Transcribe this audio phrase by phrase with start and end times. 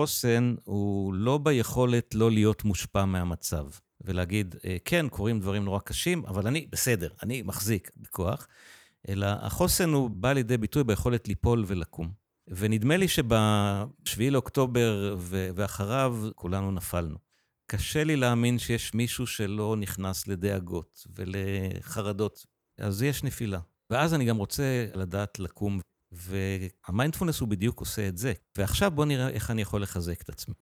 [0.00, 3.66] חוסן הוא לא ביכולת לא להיות מושפע מהמצב,
[4.00, 8.48] ולהגיד, אה, כן, קורים דברים נורא קשים, אבל אני בסדר, אני מחזיק בכוח,
[9.08, 12.10] אלא החוסן הוא בא לידי ביטוי ביכולת ליפול ולקום.
[12.48, 15.16] ונדמה לי שב-7 לאוקטובר
[15.54, 17.16] ואחריו כולנו נפלנו.
[17.66, 22.46] קשה לי להאמין שיש מישהו שלא נכנס לדאגות ולחרדות,
[22.78, 23.60] אז יש נפילה.
[23.90, 25.80] ואז אני גם רוצה לדעת לקום,
[26.12, 28.32] והמיינדפולנס הוא בדיוק עושה את זה.
[28.58, 30.54] ועכשיו בואו נראה איך אני יכול לחזק את עצמי.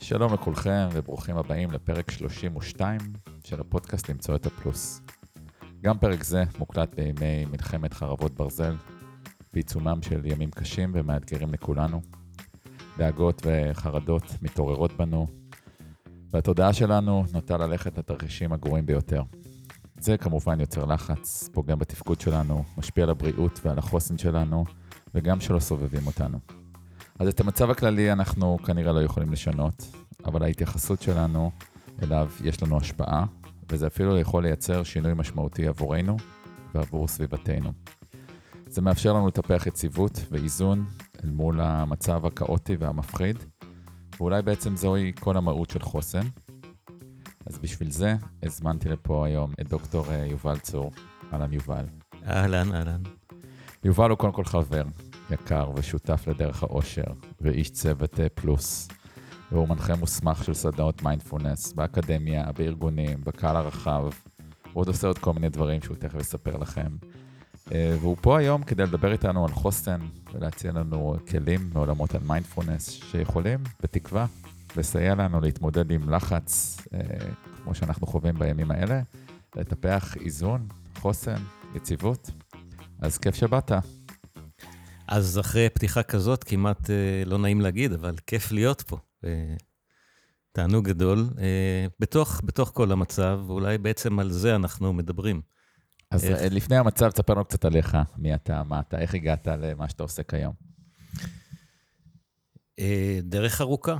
[0.00, 3.00] שלום לכולכם וברוכים הבאים לפרק 32
[3.44, 5.00] של הפודקאסט למצוא את הפלוס.
[5.80, 8.76] גם פרק זה מוקלט בימי מלחמת חרבות ברזל,
[9.52, 12.00] בעיצומם של ימים קשים ומאתגרים לכולנו.
[12.98, 15.26] דאגות וחרדות מתעוררות בנו,
[16.32, 19.22] והתודעה שלנו נוטה ללכת לתרחישים הגרועים ביותר.
[20.00, 24.64] זה כמובן יוצר לחץ, פוגם בתפקוד שלנו, משפיע על הבריאות ועל החוסן שלנו,
[25.14, 26.38] וגם של הסובבים אותנו.
[27.18, 29.86] אז את המצב הכללי אנחנו כנראה לא יכולים לשנות,
[30.24, 31.50] אבל ההתייחסות שלנו
[32.02, 33.24] אליו יש לנו השפעה,
[33.70, 36.16] וזה אפילו יכול לייצר שינוי משמעותי עבורנו
[36.74, 37.72] ועבור סביבתנו.
[38.66, 40.84] זה מאפשר לנו לטפח יציבות ואיזון
[41.24, 43.36] אל מול המצב הכאוטי והמפחיד,
[44.20, 46.26] ואולי בעצם זוהי כל המהות של חוסן.
[47.46, 50.92] אז בשביל זה הזמנתי לפה היום את דוקטור אה, יובל צור.
[51.32, 51.84] אהלן יובל.
[52.26, 53.02] אהלן, אהלן.
[53.84, 54.82] יובל הוא קודם כל חבר
[55.30, 58.88] יקר ושותף לדרך האושר, ואיש צוות אה, פלוס.
[59.52, 64.02] והוא מנחה מוסמך של סדנאות מיינדפולנס באקדמיה, בארגונים, בקהל הרחב.
[64.72, 66.96] הוא עוד עושה עוד כל מיני דברים שהוא תכף יספר לכם.
[67.72, 70.00] אה, והוא פה היום כדי לדבר איתנו על חוסן
[70.34, 74.26] ולהציע לנו כלים מעולמות על מיינדפולנס שיכולים, בתקווה,
[74.76, 77.00] לסייע לנו להתמודד עם לחץ, אה,
[77.62, 79.00] כמו שאנחנו חווים בימים האלה,
[79.56, 81.42] לטפח איזון, חוסן,
[81.74, 82.30] יציבות.
[83.00, 83.72] אז כיף שבאת.
[85.08, 88.98] אז אחרי פתיחה כזאת, כמעט אה, לא נעים להגיד, אבל כיף להיות פה.
[90.52, 91.28] תענוג גדול,
[92.00, 95.40] בתוך, בתוך כל המצב, ואולי בעצם על זה אנחנו מדברים.
[96.10, 96.38] אז איך...
[96.38, 100.02] אה, לפני המצב, תספר לנו קצת עליך, מי אתה, מה אתה, איך הגעת למה שאתה
[100.02, 100.52] עושה כיום.
[102.78, 103.96] אה, דרך ארוכה.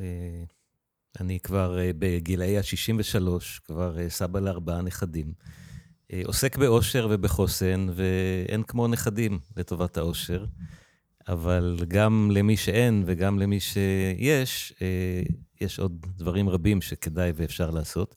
[0.00, 0.44] אה,
[1.20, 3.28] אני כבר בגילאי ה-63,
[3.64, 5.32] כבר סבא לארבעה נכדים.
[6.24, 10.44] עוסק באושר ובחוסן, ואין כמו נכדים לטובת האושר.
[11.28, 14.72] אבל גם למי שאין וגם למי שיש,
[15.60, 18.14] יש עוד דברים רבים שכדאי ואפשר לעשות.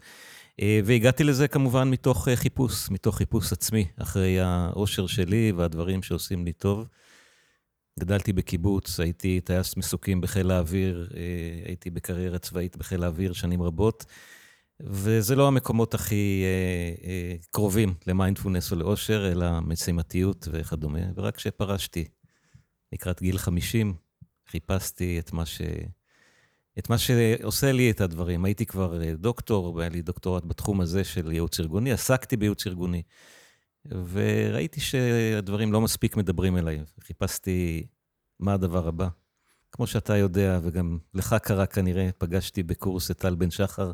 [0.62, 6.46] אה, והגעתי לזה כמובן מתוך אה, חיפוש, מתוך חיפוש עצמי, אחרי האושר שלי והדברים שעושים
[6.46, 6.88] לי טוב.
[8.00, 11.22] גדלתי בקיבוץ, הייתי טייס מסוקים בחיל האוויר, אה,
[11.66, 14.06] הייתי בקריירה צבאית בחיל האוויר שנים רבות,
[14.80, 16.44] וזה לא המקומות הכי
[17.52, 21.00] קרובים למיינדפולנס או לאושר, אלא משימתיות וכדומה.
[21.16, 22.06] ורק כשפרשתי,
[22.94, 23.94] לקראת גיל 50,
[24.48, 25.62] חיפשתי את מה ש...
[26.80, 28.46] את מה שעושה לי את הדברים.
[28.46, 33.02] הייתי כבר אה, דוקטור, והיה לי דוקטורט בתחום הזה של ייעוץ ארגוני, עסקתי בייעוץ ארגוני,
[33.86, 36.80] וראיתי שהדברים לא מספיק מדברים אליי.
[37.00, 37.88] חיפשתי
[38.40, 39.08] מה הדבר הבא.
[39.72, 43.92] כמו שאתה יודע, וגם לך קרה כנראה, פגשתי בקורס את טל בן שחר,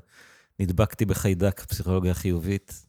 [0.60, 2.86] נדבקתי בחיידק פסיכולוגיה חיובית,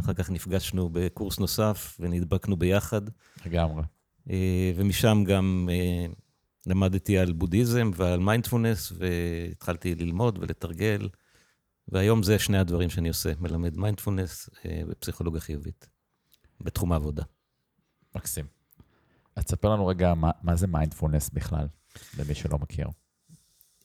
[0.00, 3.02] אחר כך נפגשנו בקורס נוסף ונדבקנו ביחד.
[3.46, 3.82] לגמרי.
[4.30, 6.06] אה, ומשם גם אה,
[6.68, 11.08] למדתי על בודהיזם ועל מיינדפולנס, והתחלתי ללמוד ולתרגל,
[11.88, 15.88] והיום זה שני הדברים שאני עושה, מלמד מיינדפולנס אה, ופסיכולוגיה חיובית,
[16.60, 17.22] בתחום העבודה.
[18.16, 18.46] מקסים.
[19.36, 21.66] אז תספר לנו רגע מה, מה זה מיינדפולנס בכלל,
[22.18, 22.88] למי שלא מכיר.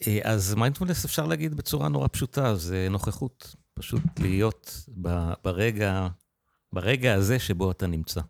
[0.07, 3.55] אה, אז מיינדפולנס אפשר להגיד בצורה נורא פשוטה, זה נוכחות.
[3.73, 4.89] פשוט להיות
[5.43, 6.07] ברגע,
[6.73, 8.21] ברגע הזה שבו אתה נמצא.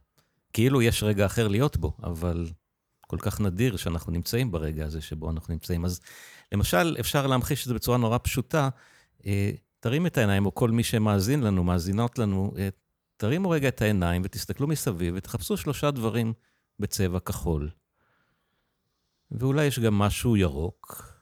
[0.54, 2.48] כאילו יש רגע אחר להיות בו, אבל
[3.08, 5.86] כל כך נדיר שאנחנו נמצאים ברגע הזה שבו אנחנו נמצאים.
[5.86, 6.02] אז
[6.52, 8.70] למשל, אפשר להמחיש את זה בצורה נורא פשוטה.
[9.26, 12.70] אה, תרים את העיניים, או כל מי שמאזין לנו, מאזינות לנו, אה,
[13.18, 16.34] תרימו רגע את העיניים ותסתכלו מסביב ותחפשו שלושה דברים
[16.80, 17.70] בצבע כחול.
[19.32, 21.14] ואולי יש גם משהו ירוק,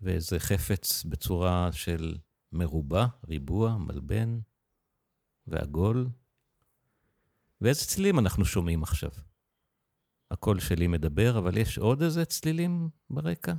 [0.00, 2.16] ואיזה חפץ בצורה של
[2.52, 4.38] מרובע, ריבוע, מלבן
[5.46, 6.08] ועגול.
[7.60, 9.10] ואיזה צלילים אנחנו שומעים עכשיו?
[10.34, 13.54] הקול שלי מדבר, אבל יש עוד איזה צלילים ברקע?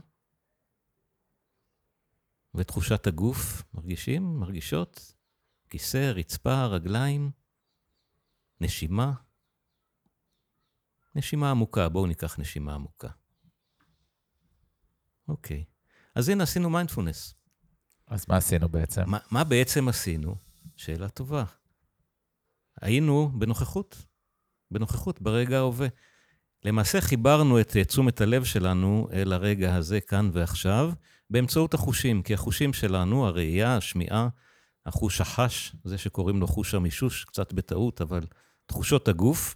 [2.56, 4.40] ותחושת הגוף, מרגישים?
[4.40, 5.16] מרגישות?
[5.70, 7.32] כיסא, רצפה, רגליים,
[8.62, 9.14] נשימה.
[11.16, 13.10] נשימה עמוקה, בואו ניקח נשימה עמוקה.
[15.28, 15.64] אוקיי.
[16.16, 17.36] אז הנה, עשינו מיינדפולנס.
[18.08, 19.02] אז מה עשינו בעצם?
[19.10, 20.36] מה, מה בעצם עשינו?
[20.76, 21.44] שאלה טובה.
[22.82, 24.06] היינו בנוכחות,
[24.72, 25.88] בנוכחות, ברגע ההווה.
[26.66, 30.92] למעשה חיברנו את תשומת הלב שלנו אל הרגע הזה, כאן ועכשיו,
[31.30, 34.28] באמצעות החושים, כי החושים שלנו, הראייה, השמיעה,
[34.86, 38.26] החוש החש, זה שקוראים לו חוש המישוש, קצת בטעות, אבל
[38.66, 39.56] תחושות הגוף,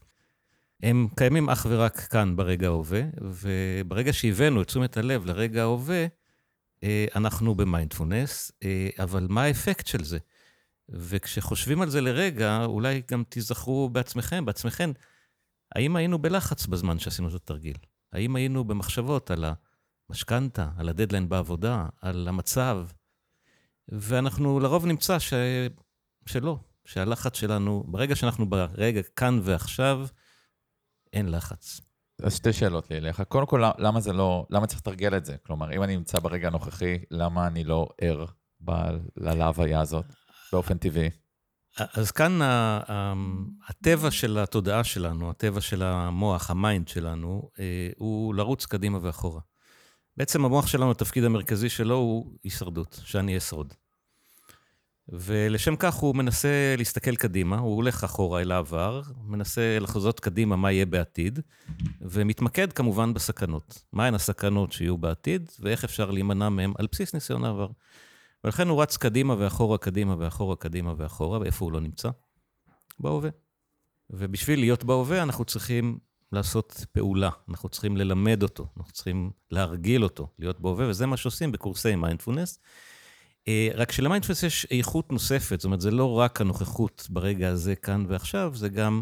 [0.84, 6.06] הם קיימים אך ורק כאן ברגע ההווה, וברגע שהבאנו את תשומת הלב לרגע ההווה,
[6.84, 10.18] אה, אנחנו במיינדפולנס, אה, אבל מה האפקט של זה?
[10.90, 14.92] וכשחושבים על זה לרגע, אולי גם תיזכרו בעצמכם, בעצמכם,
[15.76, 17.78] האם היינו בלחץ בזמן שעשינו את התרגיל?
[18.14, 19.46] האם היינו במחשבות על
[20.10, 22.88] המשכנתה, על הדדליין בעבודה, על המצב?
[23.90, 25.34] ואנחנו לרוב נמצא ש...
[26.26, 30.08] שלא, שהלחץ שלנו, ברגע שאנחנו ברגע כאן ועכשיו,
[31.14, 31.82] אין לחץ.
[32.24, 33.22] אז שתי שאלות לי אליך.
[33.22, 35.36] קודם כל, למה זה לא, למה צריך לתרגל את זה?
[35.46, 38.26] כלומר, אם אני נמצא ברגע הנוכחי, למה אני לא ער
[39.18, 40.06] להוויה הזאת
[40.52, 41.10] באופן טבעי?
[41.94, 42.40] אז כאן
[43.68, 49.42] הטבע של התודעה שלנו, הטבע של המוח, ה mind שלנו, אה, הוא לרוץ קדימה ואחורה.
[50.18, 53.74] בעצם המוח שלנו, התפקיד המרכזי שלו הוא הישרדות, שאני אשרוד.
[55.10, 60.72] ולשם כך הוא מנסה להסתכל קדימה, הוא הולך אחורה אל העבר, מנסה לחזות קדימה מה
[60.72, 61.40] יהיה בעתיד,
[62.02, 63.84] ומתמקד כמובן בסכנות.
[63.94, 67.68] מהן הסכנות שיהיו בעתיד, ואיך אפשר להימנע מהן על בסיס ניסיון העבר.
[68.44, 72.10] ולכן הוא רץ קדימה ואחורה, קדימה ואחורה, קדימה ואחורה, ואיפה הוא לא נמצא?
[73.00, 73.30] בהווה.
[74.10, 76.00] ובשביל להיות בהווה אנחנו צריכים
[76.32, 81.52] לעשות פעולה, אנחנו צריכים ללמד אותו, אנחנו צריכים להרגיל אותו להיות בהווה, וזה מה שעושים
[81.52, 82.60] בקורסי מיינדפולנס.
[83.48, 88.06] אה, רק שלמיינדפלנס יש איכות נוספת, זאת אומרת, זה לא רק הנוכחות ברגע הזה, כאן
[88.08, 89.02] ועכשיו, זה גם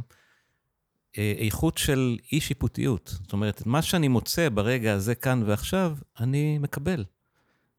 [1.17, 3.17] אה, איכות של אי-שיפוטיות.
[3.21, 7.05] זאת אומרת, מה שאני מוצא ברגע הזה, כאן ועכשיו, אני מקבל.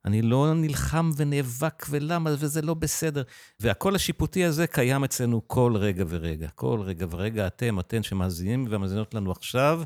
[0.04, 3.22] אני לא נלחם ונאבק ולמה, וזה לא בסדר.
[3.60, 6.48] והקול השיפוטי הזה קיים אצלנו כל רגע ורגע.
[6.48, 9.82] כל רגע ורגע, אתם, אתן שמאזינים ומאזינות לנו עכשיו,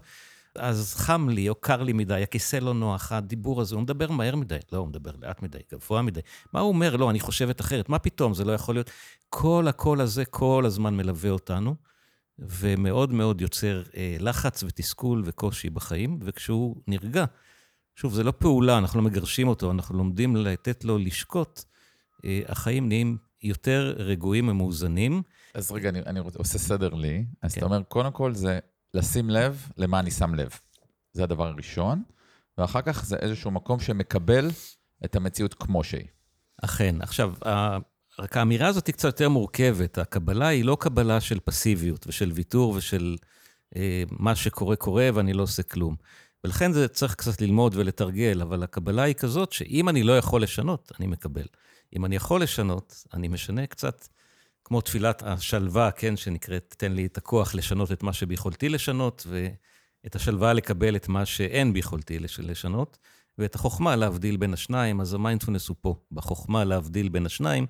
[0.56, 4.36] אז חם לי או קר לי מדי, הכיסא לא נוח, הדיבור הזה, הוא מדבר מהר
[4.36, 4.58] מדי.
[4.72, 6.20] לא, הוא מדבר לאט מדי, גבוה מדי.
[6.52, 6.96] מה הוא אומר?
[6.96, 7.88] לא, אני חושבת אחרת.
[7.88, 8.34] מה פתאום?
[8.34, 8.90] זה לא יכול להיות.
[9.28, 11.74] כל הקול הזה כל הזמן מלווה אותנו,
[12.38, 17.24] ומאוד מאוד יוצר אה, לחץ ותסכול וקושי בחיים, וכשהוא נרגע,
[17.96, 21.62] שוב, זה לא פעולה, אנחנו לא מגרשים אותו, אנחנו לומדים לתת לו לשקוט,
[22.24, 25.22] אה, החיים נהיים יותר רגועים ומאוזנים.
[25.54, 27.24] אז רגע, אני, אני עושה סדר לי.
[27.42, 27.58] אז כן.
[27.58, 28.58] אתה אומר, קודם כל זה
[28.94, 30.50] לשים לב למה אני שם לב.
[31.12, 32.02] זה הדבר הראשון,
[32.58, 34.50] ואחר כך זה איזשהו מקום שמקבל
[35.04, 36.06] את המציאות כמו שהיא.
[36.64, 36.96] אכן.
[37.00, 37.34] עכשיו,
[38.18, 39.98] רק האמירה הזאת היא קצת יותר מורכבת.
[39.98, 43.16] הקבלה היא לא קבלה של פסיביות ושל ויתור ושל
[43.76, 45.96] אה, מה שקורה קורה ואני לא עושה כלום.
[46.44, 50.92] ולכן זה צריך קצת ללמוד ולתרגל, אבל הקבלה היא כזאת שאם אני לא יכול לשנות,
[50.98, 51.46] אני מקבל.
[51.96, 54.08] אם אני יכול לשנות, אני משנה קצת
[54.64, 60.16] כמו תפילת השלווה, כן, שנקראת, תן לי את הכוח לשנות את מה שביכולתי לשנות, ואת
[60.16, 62.98] השלווה לקבל את מה שאין ביכולתי לשנות,
[63.38, 67.66] ואת החוכמה להבדיל בין השניים, אז המיינדפולנס הוא פה, בחוכמה להבדיל בין השניים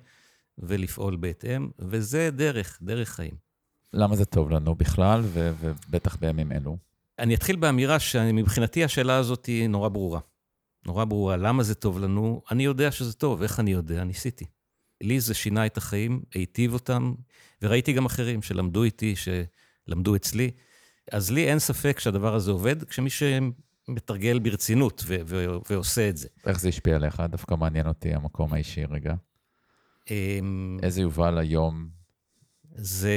[0.57, 3.33] ולפעול בהתאם, וזה דרך, דרך חיים.
[3.93, 6.77] למה זה טוב לנו בכלל, ובטח בימים אלו?
[7.19, 10.19] אני אתחיל באמירה שמבחינתי השאלה הזאת היא נורא ברורה.
[10.85, 11.37] נורא ברורה.
[11.37, 12.41] למה זה טוב לנו?
[12.51, 13.41] אני יודע שזה טוב.
[13.41, 14.03] איך אני יודע?
[14.03, 14.45] ניסיתי.
[15.03, 17.13] לי זה שינה את החיים, היטיב אותם,
[17.61, 20.51] וראיתי גם אחרים שלמדו איתי, שלמדו אצלי.
[21.11, 26.27] אז לי אין ספק שהדבר הזה עובד, כשמי שמתרגל ברצינות ו- ו- ועושה את זה.
[26.45, 27.23] איך זה השפיע עליך?
[27.29, 29.13] דווקא מעניין אותי המקום האישי רגע.
[30.11, 31.89] אמ, איזה יובל היום?
[32.75, 33.13] זה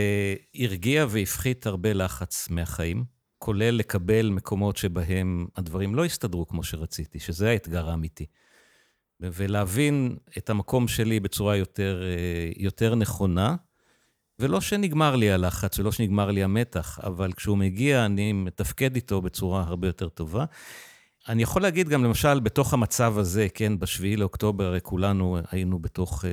[0.55, 3.05] הרגיע והפחית הרבה לחץ מהחיים,
[3.47, 8.26] כולל לקבל מקומות שבהם הדברים לא הסתדרו כמו שרציתי, שזה האתגר האמיתי.
[9.21, 13.57] ולהבין את המקום שלי בצורה יותר, אה, יותר נכונה.
[14.38, 19.62] ולא שנגמר לי הלחץ ולא שנגמר לי המתח, אבל כשהוא מגיע, אני מתפקד איתו בצורה
[19.62, 20.45] הרבה יותר טובה.
[21.29, 26.31] אני יכול להגיד גם, למשל, בתוך המצב הזה, כן, ב-7 לאוקטובר, כולנו היינו בתוך, אה,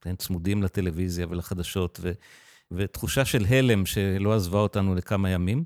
[0.00, 2.12] כן, צמודים לטלוויזיה ולחדשות, ו,
[2.70, 5.64] ותחושה של הלם שלא עזבה אותנו לכמה ימים.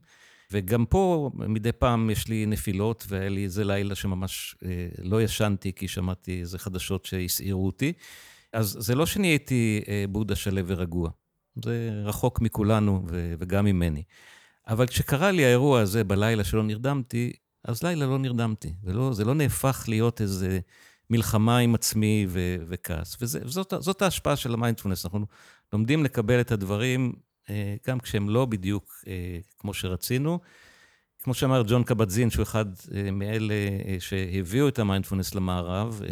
[0.53, 5.73] וגם פה, מדי פעם יש לי נפילות, והיה לי איזה לילה שממש אה, לא ישנתי,
[5.73, 7.93] כי שמעתי איזה חדשות שהסעירו אותי.
[8.53, 11.11] אז זה לא שנהייתי אה, בודה שלו ורגוע.
[11.65, 14.03] זה רחוק מכולנו וגם ממני.
[14.69, 17.33] אבל כשקרה לי האירוע הזה בלילה שלא נרדמתי,
[17.65, 18.75] אז לילה לא נרדמתי.
[18.85, 20.61] ולא, זה לא נהפך להיות איזה
[21.11, 23.17] מלחמה עם עצמי ו- וכעס.
[23.21, 25.05] וזאת ההשפעה של המיינדפולנס.
[25.05, 25.27] אנחנו
[25.73, 27.13] לומדים לקבל את הדברים
[27.87, 30.39] גם כשהם לא בדיוק אה, כמו שרצינו.
[31.23, 33.55] כמו שאמר ג'ון קבטזין, שהוא אחד אה, מאלה
[33.99, 36.03] שהביאו את המיינדפולנס למערב,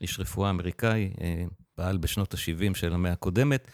[0.00, 1.12] איש רפואה אמריקאי,
[1.74, 3.68] פעל בשנות ה-70 של המאה הקודמת,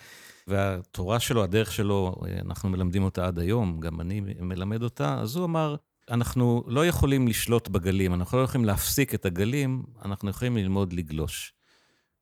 [0.47, 2.14] והתורה שלו, הדרך שלו,
[2.45, 5.76] אנחנו מלמדים אותה עד היום, גם אני מלמד אותה, אז הוא אמר,
[6.11, 11.55] אנחנו לא יכולים לשלוט בגלים, אנחנו לא יכולים להפסיק את הגלים, אנחנו יכולים ללמוד לגלוש.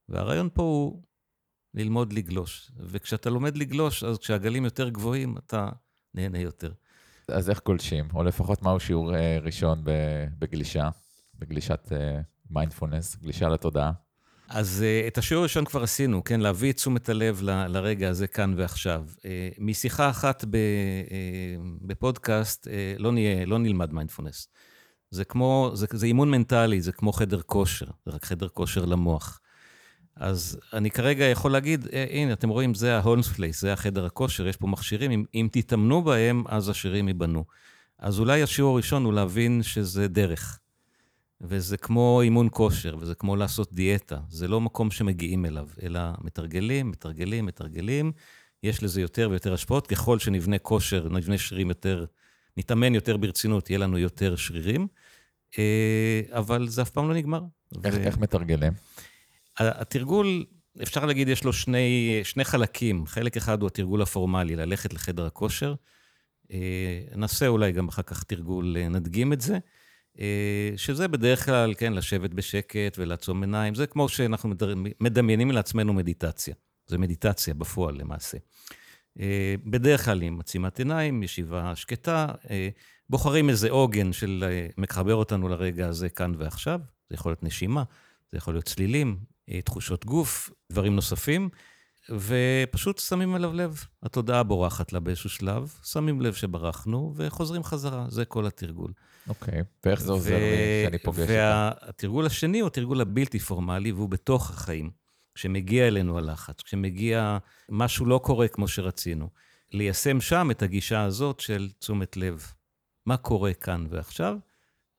[0.08, 1.02] והרעיון פה הוא
[1.74, 2.70] ללמוד לגלוש.
[2.80, 5.68] וכשאתה לומד לגלוש, אז כשהגלים יותר גבוהים, אתה
[6.14, 6.72] נהנה יותר.
[7.28, 8.08] אז איך גולשים?
[8.14, 9.82] או לפחות מהו שיעור אה, ראשון
[10.38, 10.88] בגלישה,
[11.38, 11.92] בגלישת
[12.50, 13.92] מיינדפולנס, אה, גלישה לתודעה?
[14.48, 16.40] אז אה, את השיעור הראשון כבר עשינו, כן?
[16.40, 19.04] להביא את תשומת הלב ל, לרגע הזה כאן ועכשיו.
[19.16, 19.22] אה,
[19.58, 24.48] משיחה אחת ב, אה, בפודקאסט, אה, לא, נהיה, לא נלמד מיינדפולנס.
[25.10, 29.40] זה כמו, זה, זה אימון מנטלי, זה כמו חדר כושר, זה רק חדר כושר למוח.
[30.18, 34.56] אז אני כרגע יכול להגיד, הנה, אתם רואים, זה ה-Holmes Place, זה החדר הכושר, יש
[34.56, 37.44] פה מכשירים, אם, אם תתאמנו בהם, אז השרירים ייבנו.
[37.98, 40.58] אז אולי השיעור הראשון הוא להבין שזה דרך.
[41.40, 44.18] וזה כמו אימון כושר, וזה כמו לעשות דיאטה.
[44.28, 48.12] זה לא מקום שמגיעים אליו, אלא מתרגלים, מתרגלים, מתרגלים.
[48.62, 49.86] יש לזה יותר ויותר השפעות.
[49.86, 52.04] ככל שנבנה כושר, נבנה שרירים יותר,
[52.56, 54.86] נתאמן יותר ברצינות, יהיה לנו יותר שרירים.
[55.58, 57.42] אה, אבל זה אף פעם לא נגמר.
[57.84, 57.98] איך, ו...
[57.98, 58.72] איך מתרגלים?
[59.58, 60.44] התרגול,
[60.82, 63.06] אפשר להגיד, יש לו שני, שני חלקים.
[63.06, 65.74] חלק אחד הוא התרגול הפורמלי, ללכת לחדר הכושר.
[66.52, 69.58] אה, נעשה אולי גם אחר כך תרגול, אה, נדגים את זה.
[70.20, 73.74] אה, שזה בדרך כלל, כן, לשבת בשקט ולעצום עיניים.
[73.74, 74.50] זה כמו שאנחנו
[75.00, 76.54] מדמיינים לעצמנו מדיטציה.
[76.86, 78.38] זה מדיטציה בפועל למעשה.
[79.64, 82.26] בדרך כלל עם עצימת עיניים, ישיבה שקטה,
[83.10, 84.44] בוחרים איזה עוגן של
[84.78, 86.80] מחבר אותנו לרגע הזה כאן ועכשיו.
[87.10, 87.82] זה יכול להיות נשימה,
[88.32, 89.18] זה יכול להיות צלילים,
[89.64, 91.48] תחושות גוף, דברים נוספים,
[92.10, 93.84] ופשוט שמים אליו לב.
[94.02, 98.06] התודעה בורחת לה באיזשהו שלב, שמים לב שברחנו, וחוזרים חזרה.
[98.08, 98.92] זה כל התרגול.
[99.28, 99.64] אוקיי, okay.
[99.84, 100.38] ואיך זה עוזר.
[100.38, 101.70] לי כשאני פוגש אותה?
[101.82, 104.90] והתרגול השני הוא התרגול הבלתי פורמלי, והוא בתוך החיים.
[105.34, 107.38] כשמגיע אלינו הלחץ, כשמגיע
[107.68, 109.28] משהו לא קורה כמו שרצינו.
[109.72, 112.52] ליישם שם את הגישה הזאת של תשומת לב.
[113.06, 114.36] מה קורה כאן ועכשיו,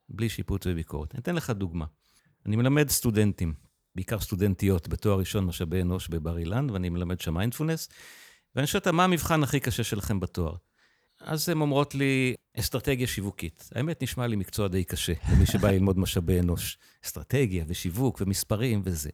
[0.10, 1.13] בלי שיפוט וביקורת.
[1.13, 1.86] אני אתן לך דוגמה.
[2.46, 3.53] אני מלמד סטודנטים
[4.00, 7.89] בעיקר סטודנטיות בתואר ראשון משאבי אנוש בבר אילן, ואני מלמד שם מיינדפולנס,
[8.56, 10.56] ואני שואל אותה, מה המבחן הכי קשה שלכם בתואר?
[11.22, 13.70] אז הן אומרות לי, אסטרטגיה שיווקית.
[13.75, 16.77] האמת, נשמע לי מקצוע די קשה, למי שבא ללמוד משאבי אנוש.
[17.06, 19.10] אסטרטגיה ושיווק ומספרים וזה.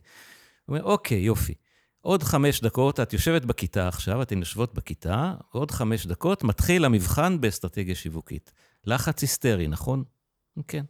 [0.65, 1.53] הוא אומר, אוקיי, יופי.
[2.01, 7.41] עוד חמש דקות, את יושבת בכיתה עכשיו, אתן יושבות בכיתה, עוד חמש דקות, מתחיל המבחן
[7.41, 8.51] באסטרטגיה שיווקית.
[8.85, 10.03] לחץ היסטרי, נכון?
[10.67, 10.85] כן.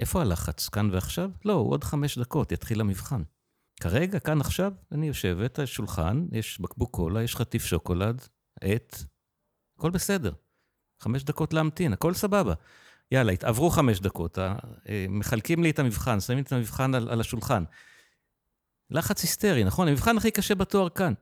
[0.00, 0.68] איפה הלחץ?
[0.68, 1.30] כאן ועכשיו?
[1.44, 3.22] לא, הוא עוד חמש דקות, יתחיל המבחן.
[3.80, 8.26] כרגע, כאן עכשיו, אני יושבת על שולחן, יש בקבוק קולה, יש חטיף שוקולד,
[8.60, 8.96] עט,
[9.78, 10.32] הכל בסדר.
[11.02, 12.54] חמש דקות להמתין, הכל סבבה.
[13.10, 14.54] יאללה, עברו חמש דקות, אה,
[14.88, 17.64] אה, מחלקים לי את המבחן, שמים את המבחן על, על השולחן.
[18.90, 19.88] לחץ היסטרי, נכון?
[19.88, 21.12] המבחן הכי קשה בתואר כאן.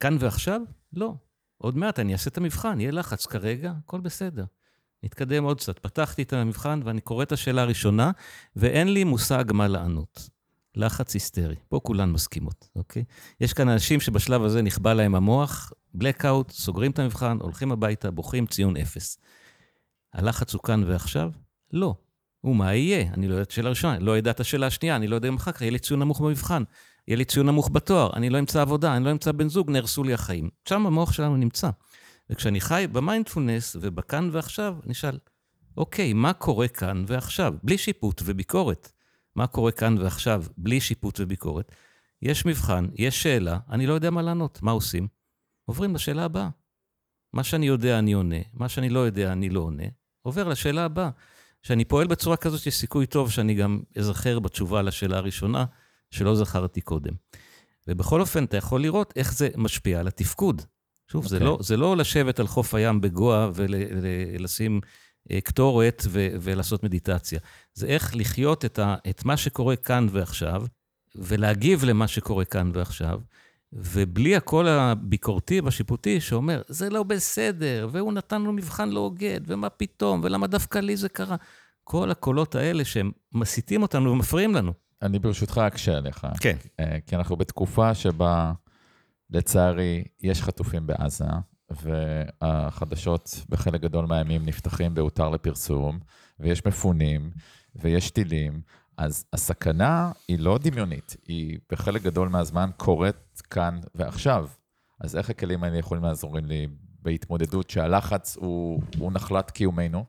[0.00, 0.60] כאן ועכשיו?
[0.92, 1.14] לא.
[1.58, 4.44] עוד מעט אני אעשה את המבחן, יהיה לחץ כרגע, הכל בסדר.
[5.02, 5.78] נתקדם עוד קצת.
[5.78, 8.10] פתחתי את המבחן ואני קורא את השאלה הראשונה,
[8.56, 10.28] ואין לי מושג מה לענות.
[10.76, 11.56] לחץ היסטרי.
[11.68, 13.04] פה כולן מסכימות, אוקיי?
[13.40, 18.46] יש כאן אנשים שבשלב הזה נכבה להם המוח, blackout, סוגרים את המבחן, הולכים הביתה, בוכים
[18.46, 19.18] ציון אפס.
[20.14, 21.30] הלחץ הוא כאן ועכשיו?
[21.72, 21.94] לא.
[22.44, 23.12] ומה יהיה?
[23.14, 25.36] אני לא יודע את השאלה הראשונה, לא יודע את השאלה השנייה, אני לא יודע אם
[25.36, 26.62] אחר כך יהיה לי ציון נמוך במבחן,
[27.08, 30.04] יהיה לי ציון נמוך בתואר, אני לא אמצא עבודה, אני לא אמצא בן זוג, נהרסו
[30.04, 30.48] לי החיים.
[30.68, 31.70] שם המוח שלנו נמצא.
[32.30, 35.18] וכשאני חי במיינדפולנס ובכאן ועכשיו, אני אשאל,
[35.76, 37.54] אוקיי, מה קורה כאן ועכשיו?
[37.62, 38.92] בלי שיפוט וביקורת.
[39.36, 41.72] מה קורה כאן ועכשיו בלי שיפוט וביקורת?
[42.22, 44.62] יש מבחן, יש שאלה, אני לא יודע מה לענות.
[44.62, 45.08] מה עושים?
[45.64, 46.48] עוברים לשאלה הבאה.
[47.32, 49.84] מה שאני יודע אני עונה, מה שאני לא יודע אני לא עונה,
[50.22, 51.10] עובר לשאלה הבאה.
[51.62, 55.64] כשאני פועל בצורה כזאת, יש סיכוי טוב שאני גם אזכר בתשובה לשאלה הראשונה,
[56.10, 57.12] שלא זכרתי קודם.
[57.88, 60.62] ובכל אופן, אתה יכול לראות איך זה משפיע על התפקוד.
[61.10, 61.28] שוב, okay.
[61.28, 61.46] זה, אוקיי.
[61.46, 64.80] לא, זה לא לשבת על חוף הים בגואה ולשים
[65.30, 67.40] אה, קטורת ו, ולעשות מדיטציה.
[67.74, 70.62] זה איך לחיות את, ה, את מה שקורה כאן ועכשיו,
[71.14, 73.20] ולהגיב למה שקורה כאן ועכשיו,
[73.72, 79.68] ובלי הקול הביקורתי והשיפוטי שאומר, זה לא בסדר, והוא נתן לו מבחן לא הוגן, ומה
[79.68, 81.36] פתאום, ולמה דווקא לי זה קרה.
[81.84, 84.72] כל הקולות האלה שהם מסיתים אותנו ומפריעים לנו.
[85.02, 86.26] אני ברשותך אקשה עליך.
[86.40, 86.56] כן.
[86.80, 88.52] אה, כי אנחנו בתקופה שבה
[89.30, 91.24] לצערי, יש חטופים בעזה,
[91.70, 95.98] והחדשות בחלק גדול מהימים נפתחים בהותר לפרסום,
[96.40, 97.30] ויש מפונים,
[97.74, 98.60] ויש טילים,
[98.96, 104.48] אז הסכנה היא לא דמיונית, היא בחלק גדול מהזמן קורית כאן ועכשיו.
[105.00, 106.66] אז איך הכלים האלה יכולים לעזור לי
[107.02, 110.04] בהתמודדות שהלחץ הוא, הוא נחלת קיומנו?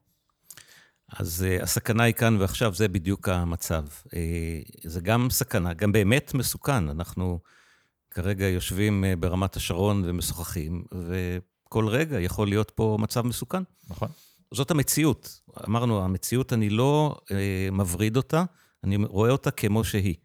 [1.18, 3.86] אז uh, הסכנה היא כאן ועכשיו, זה בדיוק המצב.
[3.88, 4.10] Uh,
[4.84, 6.90] זה גם סכנה, גם באמת מסוכן.
[6.90, 7.40] אנחנו
[8.12, 13.64] כרגע יושבים אה, ברמת השרון ומשוחחים, וכל רגע יכול להיות פה מצב מסוכן.
[13.90, 14.10] נכון.
[14.54, 15.42] זאת המציאות.
[15.68, 18.44] אמרנו, המציאות, אני לא אה, מבריד אותה,
[18.84, 20.16] אני רואה אותה כמו שהיא.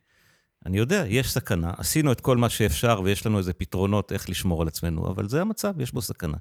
[0.66, 4.62] אני יודע, יש סכנה, עשינו את כל מה שאפשר ויש לנו איזה פתרונות איך לשמור
[4.62, 6.36] על עצמנו, אבל זה המצב, יש בו סכנה.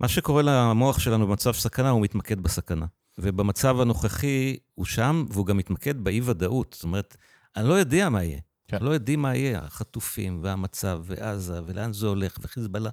[0.00, 2.86] מה שקורה למוח שלנו במצב סכנה, הוא מתמקד בסכנה.
[3.18, 6.72] ובמצב הנוכחי הוא שם, והוא גם מתמקד באי-ודאות.
[6.72, 7.16] זאת אומרת,
[7.56, 8.40] אני לא יודע מה יהיה.
[8.70, 8.78] כן.
[8.80, 12.90] לא יודעים מה יהיה, החטופים והמצב ועזה ולאן זה הולך וחיזבאללה.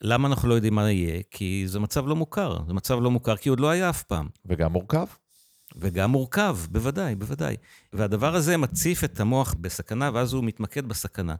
[0.00, 1.22] למה אנחנו לא יודעים מה יהיה?
[1.30, 2.58] כי זה מצב לא מוכר.
[2.66, 4.28] זה מצב לא מוכר כי עוד לא היה אף פעם.
[4.46, 5.06] וגם מורכב.
[5.76, 7.56] וגם מורכב, בוודאי, בוודאי.
[7.92, 11.34] והדבר הזה מציף את המוח בסכנה, ואז הוא מתמקד בסכנה.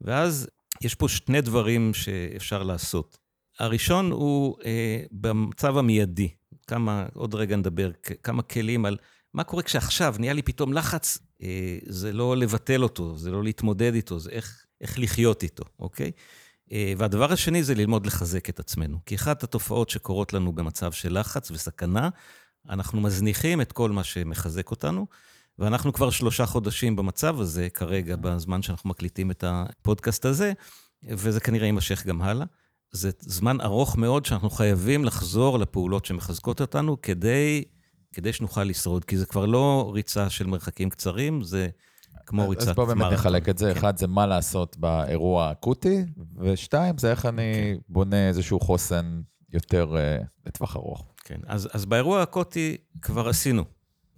[0.00, 0.48] ואז
[0.80, 3.18] יש פה שני דברים שאפשר לעשות.
[3.58, 6.28] הראשון הוא אה, במצב המיידי.
[6.66, 7.90] כמה, עוד רגע נדבר,
[8.22, 8.96] כמה כלים על
[9.34, 13.94] מה קורה כשעכשיו נהיה לי פתאום לחץ, אה, זה לא לבטל אותו, זה לא להתמודד
[13.94, 16.10] איתו, זה איך, איך לחיות איתו, אוקיי?
[16.72, 18.98] אה, והדבר השני זה ללמוד לחזק את עצמנו.
[19.06, 22.08] כי אחת התופעות שקורות לנו במצב של לחץ וסכנה,
[22.68, 25.06] אנחנו מזניחים את כל מה שמחזק אותנו,
[25.58, 30.52] ואנחנו כבר שלושה חודשים במצב הזה, כרגע, בזמן שאנחנו מקליטים את הפודקאסט הזה,
[31.02, 32.46] וזה כנראה יימשך גם הלאה.
[32.90, 37.64] זה זמן ארוך מאוד שאנחנו חייבים לחזור לפעולות שמחזקות אותנו כדי,
[38.18, 41.68] כדי שנוכל לשרוד, כי זה כבר לא ריצה של מרחקים קצרים, זה
[42.26, 42.70] כמו ריצת מרתון.
[42.70, 43.72] אז בוא באמת נחלק את זה.
[43.72, 43.78] כן.
[43.78, 46.04] אחד, זה מה לעשות באירוע האקוטי,
[46.38, 47.80] ושתיים, זה איך אני כן.
[47.88, 49.20] בונה איזשהו חוסן
[49.52, 51.06] יותר uh, לטווח ארוך.
[51.24, 53.64] כן, אז, אז באירוע האקוטי כבר עשינו,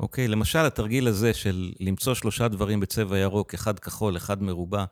[0.00, 0.28] אוקיי?
[0.28, 4.84] למשל, התרגיל הזה של למצוא שלושה דברים בצבע ירוק, אחד כחול, אחד מרובע,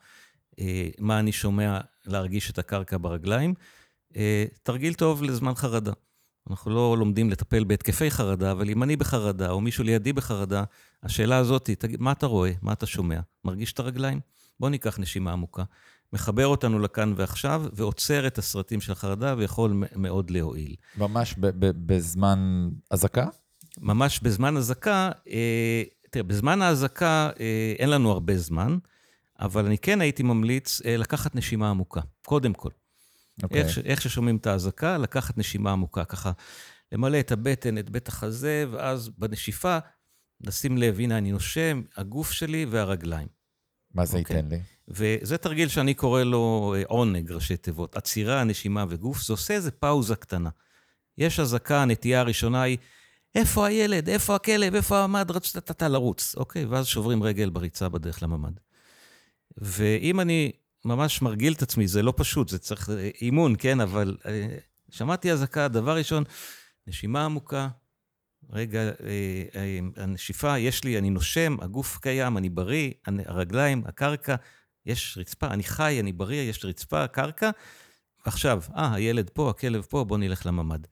[0.60, 3.54] אה, מה אני שומע, להרגיש את הקרקע ברגליים,
[4.16, 5.92] אה, תרגיל טוב לזמן חרדה.
[6.50, 10.64] אנחנו לא לומדים לטפל בהתקפי חרדה, אבל אם אני בחרדה, או מישהו לידי בחרדה,
[11.02, 12.52] השאלה הזאת, תגיד, מה אתה רואה?
[12.62, 13.20] מה אתה שומע?
[13.44, 14.20] מרגיש את הרגליים?
[14.60, 15.62] בוא ניקח נשימה עמוקה.
[16.12, 20.74] מחבר אותנו לכאן ועכשיו, ועוצר את הסרטים של החרדה, ויכול מאוד להועיל.
[20.96, 21.34] ממש
[21.86, 23.26] בזמן אזעקה?
[23.80, 28.78] ממש בזמן אזעקה, אה, תראה, בזמן האזעקה אה, אין לנו הרבה זמן,
[29.40, 32.70] אבל אני כן הייתי ממליץ אה, לקחת נשימה עמוקה, קודם כל.
[33.38, 33.44] Okay.
[33.44, 33.62] אוקיי.
[33.62, 36.32] איך, איך ששומעים את האזעקה, לקחת נשימה עמוקה, ככה
[36.92, 39.78] למלא את הבטן, את בית החזה, ואז בנשיפה,
[40.40, 43.28] לשים לב, הנה אני נושם, הגוף שלי והרגליים.
[43.94, 44.20] מה זה okay.
[44.20, 44.36] אוקיי?
[44.36, 44.60] ייתן לי?
[44.88, 47.96] וזה תרגיל שאני קורא לו אה, עונג, ראשי תיבות.
[47.96, 50.50] עצירה, נשימה וגוף, זה עושה איזה פאוזה קטנה.
[51.18, 52.78] יש אזעקה, הנטייה הראשונה היא,
[53.34, 56.64] איפה הילד, איפה הכלב, איפה הממ"ד, רצת לרוץ, אוקיי?
[56.64, 58.60] ואז שוברים רגל בריצה בדרך לממ"ד.
[59.58, 60.52] ואם אני
[60.84, 63.80] ממש מרגיל את עצמי, זה לא פשוט, זה צריך אה, אימון, כן?
[63.80, 64.58] אבל אה,
[64.90, 66.24] שמעתי אזעקה, דבר ראשון,
[66.86, 67.68] נשימה עמוקה,
[68.50, 72.92] רגע, אה, הנשיפה, יש לי, אני נושם, הגוף קיים, אני בריא,
[73.26, 74.34] הרגליים, הקרקע,
[74.86, 77.50] יש רצפה, אני חי, אני בריא, יש רצפה, קרקע.
[78.24, 80.86] עכשיו, אה, הילד פה, הכלב פה, בוא נלך לממ"ד.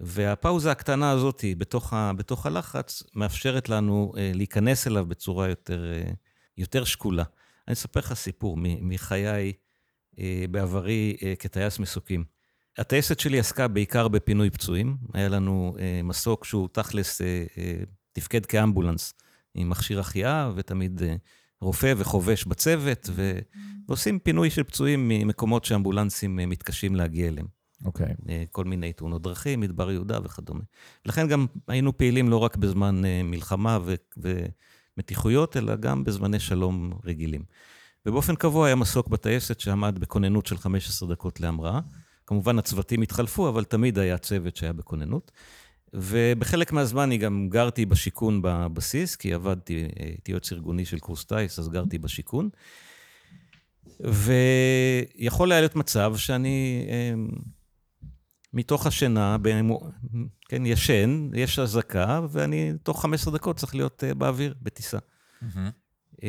[0.00, 6.10] והפאוזה הקטנה הזאת, בתוך, ה, בתוך הלחץ, מאפשרת לנו אה, להיכנס אליו בצורה יותר, אה,
[6.58, 7.24] יותר שקולה.
[7.68, 9.52] אני אספר לך סיפור מחיי
[10.18, 12.24] אה, בעברי אה, כטייס מסוקים.
[12.78, 14.96] הטייסת שלי עסקה בעיקר בפינוי פצועים.
[15.14, 17.20] היה לנו אה, מסוק שהוא תכלס
[18.12, 19.14] תפקד כאמבולנס
[19.54, 21.02] עם מכשיר החייאה, ותמיד
[21.60, 23.38] רופא וחובש בצוות, ו...
[23.88, 27.46] ועושים פינוי של פצועים ממקומות שאמבולנסים מתקשים להגיע אליהם.
[27.84, 28.06] אוקיי.
[28.06, 28.30] Okay.
[28.50, 30.60] כל מיני תאונות דרכים, מדבר יהודה וכדומה.
[31.04, 33.94] לכן גם היינו פעילים לא רק בזמן מלחמה ו...
[34.96, 37.42] מתיחויות, אלא גם בזמני שלום רגילים.
[38.06, 41.80] ובאופן קבוע היה מסוק בטייסת שעמד בכוננות של 15 דקות להמראה.
[42.26, 45.32] כמובן הצוותים התחלפו, אבל תמיד היה צוות שהיה בכוננות.
[45.94, 51.58] ובחלק מהזמן אני גם גרתי בשיכון בבסיס, כי עבדתי, הייתי יועץ ארגוני של קורס טיס,
[51.58, 52.48] אז גרתי בשיכון.
[54.00, 57.28] ויכול היה להיות מצב שאני אמ,
[58.52, 59.36] מתוך השינה,
[60.48, 64.98] כן, ישן, יש אזעקה, ואני תוך 15 דקות צריך להיות אה, באוויר, בטיסה.
[64.98, 65.46] אממ.
[66.16, 66.20] אה,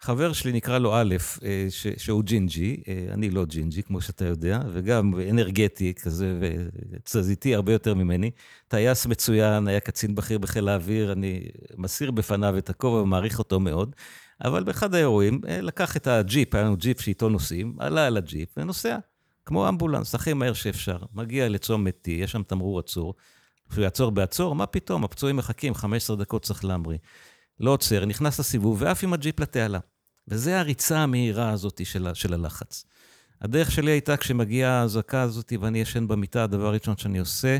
[0.00, 4.24] חבר שלי נקרא לו א', אה, ש- שהוא ג'ינג'י, אה, אני לא ג'ינג'י, כמו שאתה
[4.24, 8.30] יודע, וגם אנרגטי כזה, ותזזיתי הרבה יותר ממני.
[8.68, 11.42] טייס מצוין, היה קצין בכיר בחיל האוויר, אני
[11.76, 13.96] מסיר בפניו את הכובע ומעריך אותו מאוד.
[14.44, 18.98] אבל באחד האירועים, לקח את הג'יפ, היה לנו ג'יפ שאיתו נוסעים, עלה על הג'יפ ונוסע.
[19.44, 20.98] כמו אמבולנס, הכי מהר שאפשר.
[21.12, 23.14] מגיע לצומת T, יש שם תמרור עצור.
[23.70, 26.98] כשהוא יעצור בעצור, מה פתאום, הפצועים מחכים, 15 דקות צריך להמריא.
[27.60, 29.78] לא עוצר, נכנס לסיבוב ועף עם הג'יפ לתעלה.
[30.28, 32.84] וזה הריצה המהירה הזאת של, של הלחץ.
[33.40, 37.58] הדרך שלי הייתה כשמגיעה האזעקה הזאת ואני ישן במיטה, הדבר הראשון שאני עושה,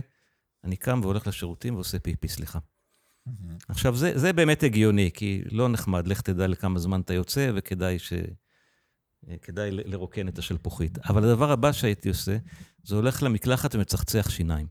[0.65, 2.59] אני קם והולך לשירותים ועושה פיפי, סליחה.
[2.59, 3.33] Mm-hmm.
[3.69, 7.99] עכשיו, זה, זה באמת הגיוני, כי לא נחמד, לך תדע לכמה זמן אתה יוצא, וכדאי
[7.99, 8.13] ש...
[9.31, 10.99] אה, כדאי לרוקן את השלפוחית.
[10.99, 12.37] אבל הדבר הבא שהייתי עושה,
[12.85, 14.67] זה הולך למקלחת ומצחצח שיניים.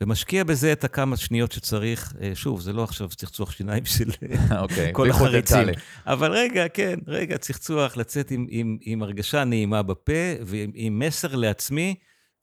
[0.00, 2.14] ומשקיע בזה את הכמה שניות שצריך.
[2.20, 4.10] אה, שוב, זה לא עכשיו צחצוח שיניים של
[4.58, 5.58] אוקיי, כל החריצים.
[6.06, 10.12] אבל רגע, כן, רגע, צחצוח, לצאת עם, עם, עם הרגשה נעימה בפה
[10.42, 11.94] ועם עם מסר לעצמי,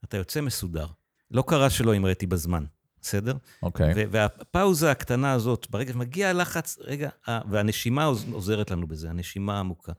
[0.05, 0.87] אתה יוצא מסודר.
[1.31, 2.63] לא קרה שלא המראתי בזמן,
[3.01, 3.33] בסדר?
[3.63, 3.93] אוקיי.
[3.95, 7.09] ו- והפאוזה הקטנה הזאת, ברגע שמגיע הלחץ, רגע,
[7.49, 9.91] והנשימה עוז- עוזרת לנו בזה, הנשימה העמוקה.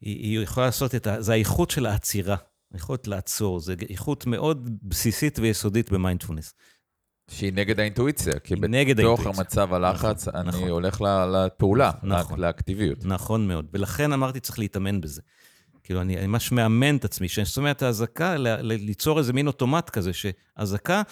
[0.00, 1.22] היא, היא יכולה לעשות את ה...
[1.22, 2.36] זה האיכות של העצירה,
[2.74, 6.54] היכולת לעצור, זו איכות מאוד בסיסית ויסודית במיינדפולנס.
[7.30, 9.26] שהיא נגד האינטואיציה, כי בתוך.
[9.26, 10.68] המצב הלחץ, נכון, אני נכון.
[10.68, 12.38] הולך לפעולה, נכון.
[12.38, 13.04] לאק- לאקטיביות.
[13.04, 13.66] נכון מאוד.
[13.72, 15.22] ולכן אמרתי, צריך להתאמן בזה.
[15.82, 19.90] כאילו, אני אני ממש מאמן את עצמי, כשאני שומע את האזעקה, ליצור איזה מין אוטומט
[19.90, 21.02] כזה, שאזעקה,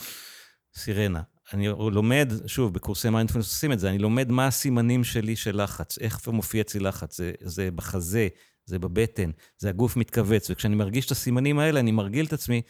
[0.77, 1.22] סירנה.
[1.53, 5.98] אני לומד, שוב, בקורסי מיינדפולנס עושים את זה, אני לומד מה הסימנים שלי של לחץ,
[5.98, 8.29] איך מופיע אצלי לחץ, זה, זה בחזה,
[8.68, 12.62] זה בבטן, זה הגוף מתכווץ, וכשאני מרגיש את הסימנים האלה, אני מרגיל את עצמי,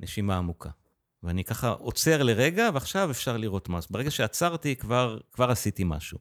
[0.00, 0.70] נשימה עמוקה.
[1.22, 3.68] ואני ככה עוצר לרגע, ועכשיו אפשר לראות.
[3.76, 6.18] אז ברגע שעצרתי, כבר, כבר עשיתי משהו.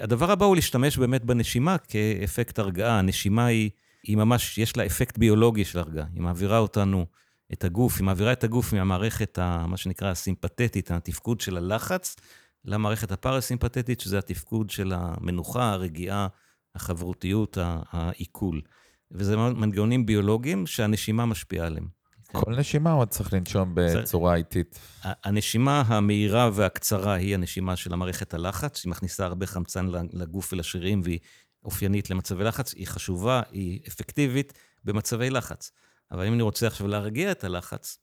[0.00, 2.98] הדבר הבא הוא להשתמש באמת בנשימה כאפקט הרגעה.
[2.98, 3.70] הנשימה היא,
[4.02, 6.06] היא ממש, יש לה אפקט ביולוגי של הרגעה.
[6.14, 7.06] היא מעבירה אותנו,
[7.52, 12.16] את הגוף, היא מעבירה את הגוף מהמערכת, ה, מה שנקרא הסימפתטית, התפקוד של הלחץ,
[12.64, 16.26] למערכת הפרסימפתטית, שזה התפקוד של המנוחה, הרגיעה,
[16.76, 17.58] החברותיות,
[17.90, 18.60] העיכול.
[19.10, 21.88] וזה מנגנונים ביולוגיים שהנשימה משפיעה עליהם.
[22.32, 24.78] כל נשימה עוד צריך לנשום בצורה איטית.
[25.04, 31.00] ה- הנשימה המהירה והקצרה היא הנשימה של המערכת הלחץ, היא מכניסה הרבה חמצן לגוף ולשרירים
[31.04, 31.18] והיא
[31.64, 34.52] אופיינית למצבי לחץ, היא חשובה, היא אפקטיבית
[34.84, 35.70] במצבי לחץ.
[36.12, 37.98] אבל אם אני רוצה עכשיו להרגיע את הלחץ,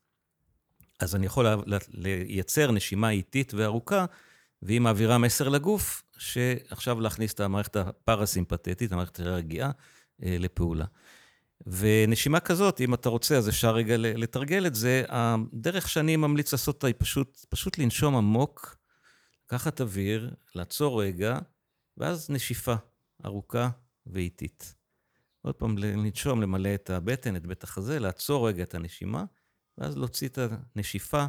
[0.99, 1.45] אז אני יכול
[1.93, 4.05] לייצר נשימה איטית וארוכה,
[4.61, 9.71] והיא מעבירה מסר לגוף, שעכשיו להכניס את המערכת הפרסימפטית, המערכת הרגיעה,
[10.23, 10.85] אה, לפעולה.
[11.67, 15.03] ונשימה כזאת, אם אתה רוצה, אז אפשר רגע לתרגל את זה.
[15.09, 18.77] הדרך שאני ממליץ לעשות אותה היא פשוט, פשוט לנשום עמוק,
[19.45, 21.39] לקחת אוויר, לעצור רגע,
[21.97, 22.75] ואז נשיפה
[23.25, 23.69] ארוכה
[24.05, 24.75] ואיטית.
[25.41, 29.23] עוד פעם, לנשום, למלא את הבטן, את בית החזה, לעצור רגע את הנשימה,
[29.77, 30.39] ואז להוציא את
[30.75, 31.25] הנשיפה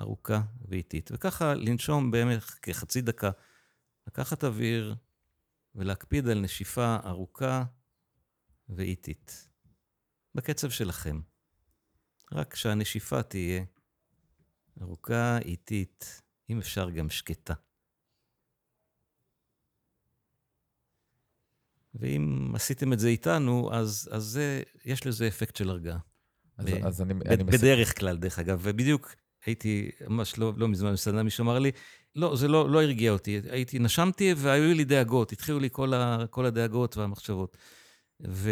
[0.00, 1.10] ארוכה ואיטית.
[1.12, 3.30] וככה לנשום בערך כחצי דקה,
[4.08, 4.94] לקחת אוויר
[5.74, 7.64] ולהקפיד על נשיפה ארוכה
[8.68, 9.48] ואיטית.
[10.34, 11.20] בקצב שלכם.
[12.32, 13.64] רק שהנשיפה תהיה
[14.82, 17.54] ארוכה, איטית, אם אפשר גם שקטה.
[21.94, 25.98] ואם עשיתם את זה איתנו, אז, אז זה, יש לזה אפקט של הרגעה.
[26.58, 27.44] אז, ב- אז אני, ב- אני.
[27.44, 28.60] בדרך כלל, דרך אגב.
[28.62, 29.14] ובדיוק
[29.46, 31.70] הייתי, ממש לא, לא מזמן בסדנה, מישהו אמר לי,
[32.18, 33.40] לא, זה לא, לא הרגיע אותי.
[33.50, 37.56] הייתי, נשמתי והיו לי דאגות, התחילו לי כל, ה, כל הדאגות והמחשבות.
[38.28, 38.50] ו...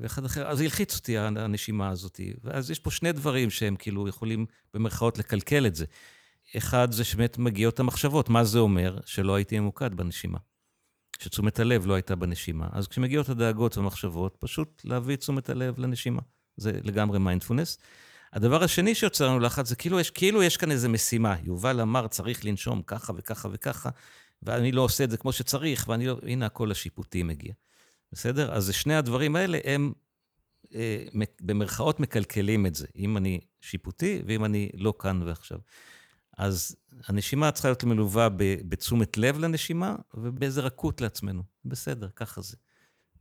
[0.00, 2.20] ואחד אחר, אז הלחיץ אותי הנשימה הזאת.
[2.44, 5.84] ואז יש פה שני דברים שהם כאילו יכולים במרכאות לקלקל את זה.
[6.56, 8.98] אחד זה שבאמת מגיעות המחשבות, מה זה אומר?
[9.06, 10.38] שלא הייתי ממוקד בנשימה.
[11.18, 12.68] שתשומת הלב לא הייתה בנשימה.
[12.72, 16.22] אז כשמגיעות הדאגות והמחשבות, פשוט להביא את תשומת הלב לנשימה.
[16.56, 17.78] זה לגמרי מיינדפולנס.
[18.34, 21.36] הדבר השני שיוצר לנו לחץ זה כאילו יש, כאילו יש כאן איזו משימה.
[21.42, 23.90] יובל אמר, צריך לנשום ככה וככה וככה,
[24.42, 26.18] ואני לא עושה את זה כמו שצריך, ואני לא...
[26.22, 27.52] הנה, הקול השיפוטי מגיע.
[28.12, 28.52] בסדר?
[28.52, 29.92] אז שני הדברים האלה הם
[30.74, 31.04] אה,
[31.40, 32.86] במרכאות מקלקלים את זה.
[32.96, 35.58] אם אני שיפוטי ואם אני לא כאן ועכשיו.
[36.38, 36.76] אז
[37.08, 41.42] הנשימה צריכה להיות מלווה בתשומת לב לנשימה ובאיזה רכות לעצמנו.
[41.64, 42.56] בסדר, ככה זה.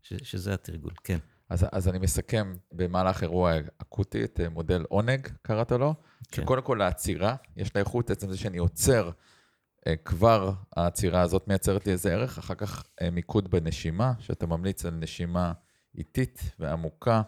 [0.01, 1.19] ש, שזה התרגול, כן.
[1.53, 5.93] אז, אז אני מסכם במהלך אירוע אקוטי את אה, מודל עונג, קראת לו,
[6.31, 6.41] כן.
[6.41, 9.09] שקודם כל העצירה, יש לה איכות, עצם זה שאני עוצר,
[9.87, 14.85] אה, כבר העצירה הזאת מייצרת לי איזה ערך, אחר כך אה, מיקוד בנשימה, שאתה ממליץ
[14.85, 15.53] על נשימה
[15.97, 17.21] איטית ועמוקה,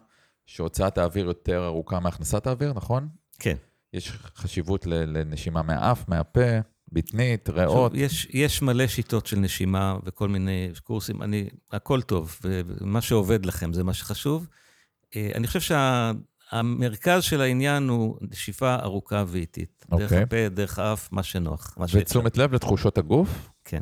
[0.45, 3.07] שהוצאת האוויר יותר ארוכה מהכנסת האוויר, נכון?
[3.39, 3.55] כן.
[3.93, 6.59] יש חשיבות לנשימה מהאף, מהפה,
[6.91, 7.91] בטנית, ריאות.
[7.95, 13.73] יש, יש מלא שיטות של נשימה וכל מיני קורסים, אני, הכל טוב, ומה שעובד לכם
[13.73, 14.47] זה מה שחשוב.
[15.15, 15.75] אה, אני חושב
[16.51, 19.85] שהמרכז של העניין הוא נשיפה ארוכה ואיטית.
[19.89, 20.23] דרך אוקיי.
[20.23, 21.75] הפה, דרך האף, מה שנוח.
[21.77, 21.85] מה.
[21.93, 23.49] ותשומת לב לתחושות הגוף.
[23.65, 23.81] כן.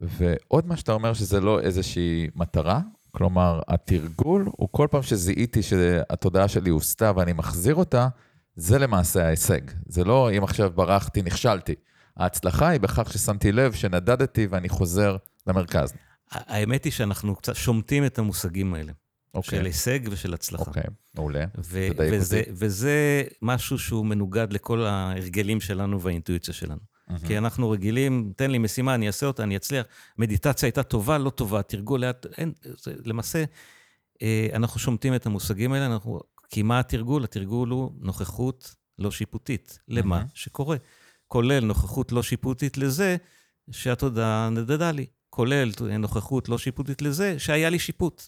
[0.00, 2.80] ועוד מה שאתה אומר שזה לא איזושהי מטרה,
[3.10, 8.08] כלומר, התרגול הוא כל פעם שזיהיתי שהתודעה שלי הוסתה ואני מחזיר אותה,
[8.56, 9.60] זה למעשה ההישג.
[9.86, 11.74] זה לא אם עכשיו ברחתי, נכשלתי.
[12.16, 15.94] ההצלחה היא בכך ששמתי לב, שנדדתי ואני חוזר למרכז.
[16.30, 18.92] האמת היא שאנחנו קצת שומטים את המושגים האלה,
[19.34, 20.64] אוקיי, של הישג ושל הצלחה.
[20.64, 20.82] אוקיי,
[21.14, 21.44] מעולה.
[21.58, 22.42] ו- תדייק וזה.
[22.48, 26.80] וזה משהו שהוא מנוגד לכל ההרגלים שלנו והאינטואיציה שלנו.
[27.08, 27.20] מהמם.
[27.26, 29.86] כי אנחנו רגילים, תן לי משימה, אני אעשה אותה, אני אצליח.
[30.18, 33.44] מדיטציה הייתה טובה, לא טובה, תרגול לאט, אין, זה למעשה,
[34.22, 36.20] אה, אנחנו שומטים את המושגים האלה, אנחנו...
[36.50, 37.24] כי מה התרגול?
[37.24, 39.78] התרגול הוא נוכחות לא שיפוטית.
[39.88, 40.16] למה?
[40.16, 40.26] מהמם.
[40.34, 40.76] שקורה.
[41.34, 43.16] כולל נוכחות לא שיפוטית לזה
[43.70, 45.06] שהתודעה נדדה לי.
[45.30, 48.22] כולל נוכחות לא שיפוטית לזה שהיה לי שיפוט.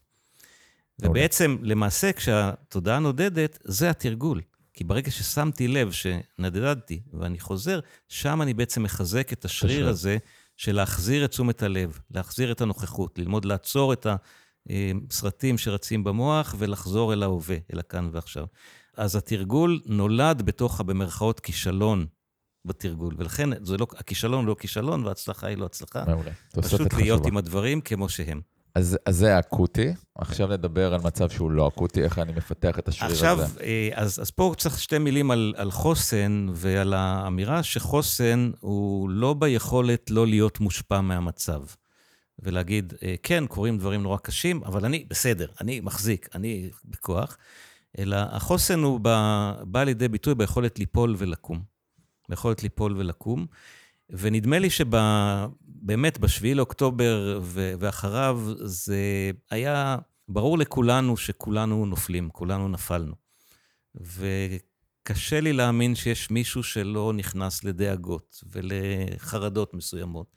[1.03, 4.41] ובעצם, למעשה, כשהתודעה נודדת, זה התרגול.
[4.73, 9.89] כי ברגע ששמתי לב שנדדתי ואני חוזר, שם אני בעצם מחזק את השריר השריר.
[9.89, 10.17] הזה
[10.57, 14.07] של להחזיר את תשומת הלב, להחזיר את הנוכחות, ללמוד לעצור את
[14.71, 18.47] הסרטים שרצים במוח ולחזור אל ההווה, אל הכאן ועכשיו.
[18.97, 22.07] אז התרגול נולד בתוך, במרכאות, כישלון
[22.67, 26.05] בתרגול, ולכן לא, הכישלון הוא לא כישלון וההצלחה היא לא הצלחה.
[26.07, 26.31] מעולה.
[26.51, 27.29] פשוט להיות חשובה.
[27.29, 28.41] עם הדברים כמו שהם.
[28.75, 32.89] אז, אז זה אקוטי, עכשיו נדבר על מצב שהוא לא אקוטי, איך אני מפתח את
[32.89, 33.61] השריר עכשיו, הזה.
[33.61, 39.35] אה, אז, אז פה צריך שתי מילים על, על חוסן ועל האמירה שחוסן הוא לא
[39.35, 41.63] ביכולת לא להיות מושפע מהמצב.
[42.39, 47.37] ולהגיד, אה, כן, קורים דברים נורא קשים, אבל אני בסדר, אני מחזיק, אני בכוח.
[47.99, 51.76] אלא החוסן הוא בא, בא לידי ביטוי ביכולת ליפול ולקום.
[52.29, 53.47] ביכולת ליפול ולקום.
[54.11, 59.97] ונדמה לי שבאמת, ב-7 לאוקטובר ואחריו, זה היה
[60.29, 63.15] ברור לכולנו שכולנו נופלים, כולנו נפלנו.
[63.95, 70.35] וקשה לי להאמין שיש מישהו שלא נכנס לדאגות ולחרדות מסוימות,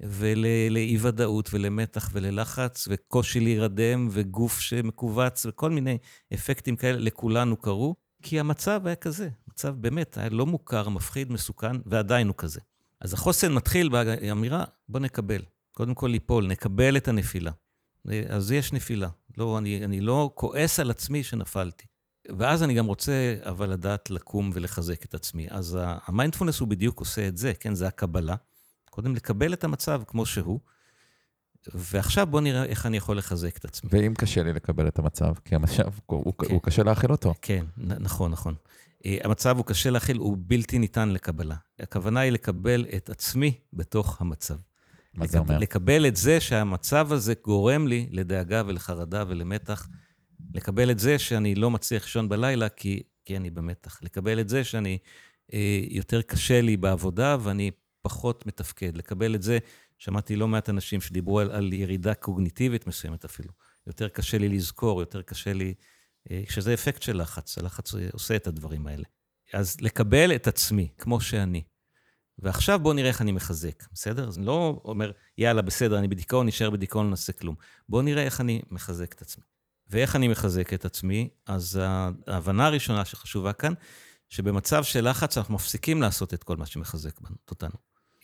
[0.00, 5.98] ולאי-ודאות ולמתח וללחץ, וקושי להירדם, וגוף שמכווץ, וכל מיני
[6.34, 9.28] אפקטים כאלה, לכולנו קרו, כי המצב היה כזה.
[9.58, 12.60] מצב באמת היה לא מוכר, מפחיד, מסוכן, ועדיין הוא כזה.
[13.00, 15.42] אז החוסן מתחיל באמירה, בוא נקבל.
[15.72, 17.50] קודם כל ליפול, נקבל את הנפילה.
[18.28, 19.08] אז יש נפילה.
[19.38, 21.84] לא, אני, אני לא כועס על עצמי שנפלתי.
[22.38, 25.46] ואז אני גם רוצה, אבל לדעת לקום ולחזק את עצמי.
[25.50, 27.74] אז המיינדפולנס הוא בדיוק עושה את זה, כן?
[27.74, 28.34] זה הקבלה.
[28.90, 30.60] קודם לקבל את המצב כמו שהוא,
[31.74, 33.90] ועכשיו בוא נראה איך אני יכול לחזק את עצמי.
[33.92, 36.52] ואם קשה לי לקבל את המצב, כי המצב, הוא, כן.
[36.52, 37.34] הוא קשה להכיל אותו.
[37.42, 38.54] כן, נ- נכון, נכון.
[39.06, 41.56] אה, המצב הוא קשה להכיל, הוא בלתי ניתן לקבלה.
[41.80, 44.56] הכוונה היא לקבל את עצמי בתוך המצב.
[45.14, 45.58] מה זה אומר?
[45.58, 49.88] לקבל את זה שהמצב הזה גורם לי לדאגה ולחרדה ולמתח.
[50.54, 54.02] לקבל את זה שאני לא מצליח לישון בלילה כי, כי אני במתח.
[54.02, 54.98] לקבל את זה שאני,
[55.52, 57.70] אה, יותר קשה לי בעבודה ואני
[58.02, 58.96] פחות מתפקד.
[58.96, 59.58] לקבל את זה,
[59.98, 63.52] שמעתי לא מעט אנשים שדיברו על, על ירידה קוגניטיבית מסוימת אפילו.
[63.86, 65.74] יותר קשה לי לזכור, יותר קשה לי,
[66.48, 67.58] שזה אפקט של לחץ.
[67.58, 69.04] הלחץ אה, עושה את הדברים האלה.
[69.52, 71.62] אז לקבל את עצמי כמו שאני.
[72.38, 74.28] ועכשיו בואו נראה איך אני מחזק, בסדר?
[74.28, 77.54] אז אני לא אומר, יאללה, בסדר, אני בדיכאון, נשאר בדיכאון, נעשה כלום.
[77.88, 79.44] בואו נראה איך אני מחזק את עצמי.
[79.90, 81.28] ואיך אני מחזק את עצמי?
[81.46, 81.80] אז
[82.26, 83.72] ההבנה הראשונה שחשובה כאן,
[84.28, 87.76] שבמצב של לחץ אנחנו מפסיקים לעשות את כל מה שמחזק אותנו.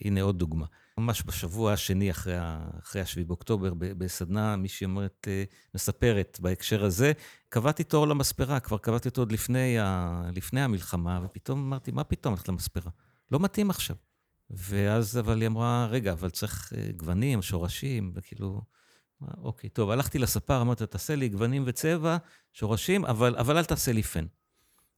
[0.05, 0.67] הנה עוד דוגמה.
[0.99, 2.35] ממש בשבוע השני אחרי,
[2.83, 7.13] אחרי ה-7 באוקטובר, בסדנה, מישהי אומרת, אה, מספרת בהקשר הזה,
[7.49, 12.35] קבעתי תור למספרה, כבר קבעתי אותו עוד לפני, ה- לפני המלחמה, ופתאום אמרתי, מה פתאום
[12.35, 12.91] ללכת למספרה?
[13.31, 13.97] לא מתאים עכשיו.
[14.51, 18.61] ואז, אבל היא אמרה, רגע, אבל צריך אה, גוונים, שורשים, וכאילו,
[19.39, 22.17] אוקיי, טוב, הלכתי לספר, אמרתי, תעשה לי גוונים וצבע,
[22.53, 24.25] שורשים, אבל, אבל אל תעשה לי פן.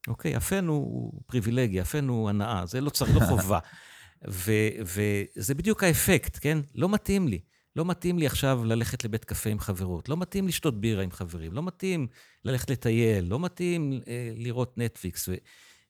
[0.09, 3.59] אוקיי, הפן הוא פריבילגיה, הפן הוא הנאה, זה לא צריך, לא חובה.
[4.31, 4.83] ו-
[5.37, 6.59] וזה בדיוק האפקט, כן?
[6.75, 7.41] לא מתאים לי.
[7.77, 11.53] לא מתאים לי עכשיו ללכת לבית קפה עם חברות, לא מתאים לשתות בירה עם חברים,
[11.53, 12.07] לא מתאים
[12.45, 15.35] ללכת לטייל, לא מתאים אה, לראות נטפליקס, ו...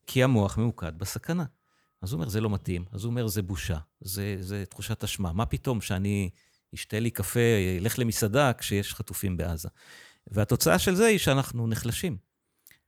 [0.06, 1.44] כי המוח ממוקד בסכנה.
[2.02, 2.84] אז הוא אומר, זה לא מתאים.
[2.92, 5.32] אז הוא אומר, זה בושה, זה, זה תחושת אשמה.
[5.32, 6.30] מה פתאום שאני
[6.74, 7.40] אשתה לי קפה,
[7.80, 9.68] אלך למסעדה כשיש חטופים בעזה?
[10.26, 12.16] והתוצאה של זה היא שאנחנו נחלשים.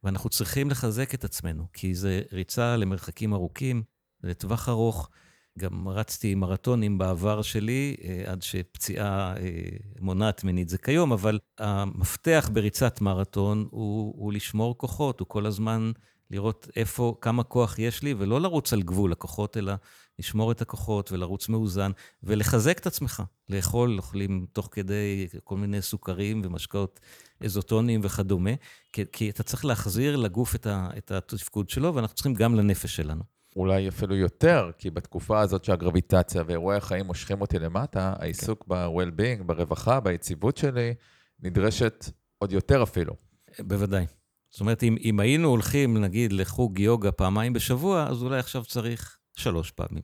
[0.05, 3.83] ואנחנו צריכים לחזק את עצמנו, כי זה ריצה למרחקים ארוכים,
[4.23, 5.11] לטווח ארוך.
[5.59, 9.61] גם רצתי מרתונים בעבר שלי, אה, עד שפציעה אה,
[10.01, 15.47] מונעת ממני את זה כיום, אבל המפתח בריצת מרתון הוא, הוא לשמור כוחות, הוא כל
[15.47, 15.93] הזמן
[16.31, 19.73] לראות איפה, כמה כוח יש לי, ולא לרוץ על גבול הכוחות, אלא
[20.19, 21.91] לשמור את הכוחות ולרוץ מאוזן,
[22.23, 23.23] ולחזק את עצמך.
[23.49, 27.01] לאכול, אוכלים תוך כדי כל מיני סוכרים ומשקאות
[27.41, 28.51] איזוטוניים וכדומה,
[28.93, 32.97] כי, כי אתה צריך להחזיר לגוף את, ה, את התפקוד שלו, ואנחנו צריכים גם לנפש
[32.97, 33.36] שלנו.
[33.57, 38.75] אולי אפילו יותר, כי בתקופה הזאת שהגרביטציה ואירועי החיים מושכים אותי למטה, העיסוק כן.
[38.75, 40.95] ב-well-being, ברווחה, ביציבות שלי,
[41.43, 42.05] נדרשת
[42.39, 43.15] עוד יותר אפילו.
[43.61, 44.07] בוודאי.
[44.51, 49.19] זאת אומרת, אם, אם היינו הולכים, נגיד, לחוג יוגה פעמיים בשבוע, אז אולי עכשיו צריך
[49.37, 50.03] שלוש פעמים,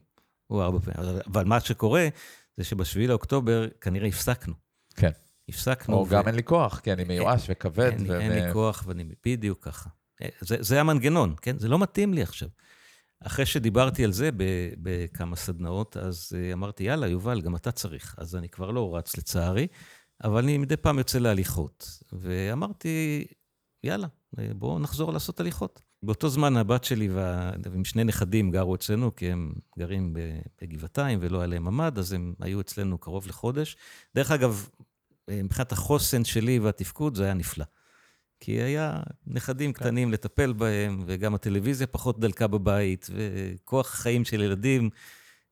[0.49, 1.15] או ארבע פעמים.
[1.27, 2.07] אבל- מה שקורה,
[2.57, 4.53] זה שבשביעי לאוקטובר כנראה הפסקנו.
[4.95, 5.11] כן.
[5.49, 5.95] הפסקנו.
[5.95, 7.91] או גם אין לי כוח, כי אני מיואש וכבד.
[7.91, 9.89] אין, ו- אין לי כוח, ואני בדיוק ככה.
[10.21, 11.59] אה, זה, זה המנגנון, כן?
[11.59, 12.49] זה לא מתאים לי עכשיו.
[13.23, 14.29] אחרי שדיברתי על זה
[14.81, 18.15] בכמה סדנאות, אז אה, אמרתי, יאללה, יובל, גם אתה צריך.
[18.17, 19.67] אז אני כבר לא רץ לצערי,
[20.23, 22.03] אבל אני מדי פעם יוצא להליכות.
[22.13, 23.25] ואמרתי,
[23.83, 24.07] יאללה,
[24.55, 25.81] בואו נחזור לעשות הליכות.
[26.03, 27.51] באותו זמן הבת שלי וה...
[27.71, 30.15] ועם שני נכדים גרו אצלנו, כי הם גרים
[30.61, 33.77] בגבעתיים ולא היה להם ממ"ד, אז הם היו אצלנו קרוב לחודש.
[34.15, 34.69] דרך אגב,
[35.29, 37.65] מבחינת החוסן שלי והתפקוד, זה היה נפלא.
[38.43, 39.83] כי היה נכדים כן.
[39.83, 44.89] קטנים לטפל בהם, וגם הטלוויזיה פחות דלקה בבית, וכוח החיים של ילדים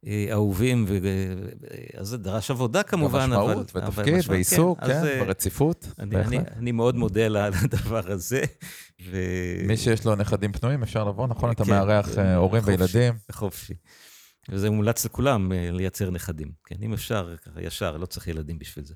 [0.08, 0.98] אה, אהובים, ו...
[1.98, 3.48] אז זה דרש עבודה כמובן, אבל...
[3.48, 5.88] משמעות, ותפקיד, כן, ועיסוק, כן, כן ברציפות.
[6.00, 8.42] אני, אני, אני מאוד מודה לדבר הזה.
[9.12, 9.18] ו...
[9.68, 11.54] מי שיש לו נכדים פנויים, אפשר לבוא, נכון?
[11.54, 13.14] כן, אתה מארח אה, הורים חופשי, וילדים.
[13.32, 13.74] חופשי.
[14.50, 16.52] וזה מומלץ לכולם אה, לייצר נכדים.
[16.66, 18.94] כן, אם אפשר, ישר, לא צריך ילדים בשביל זה.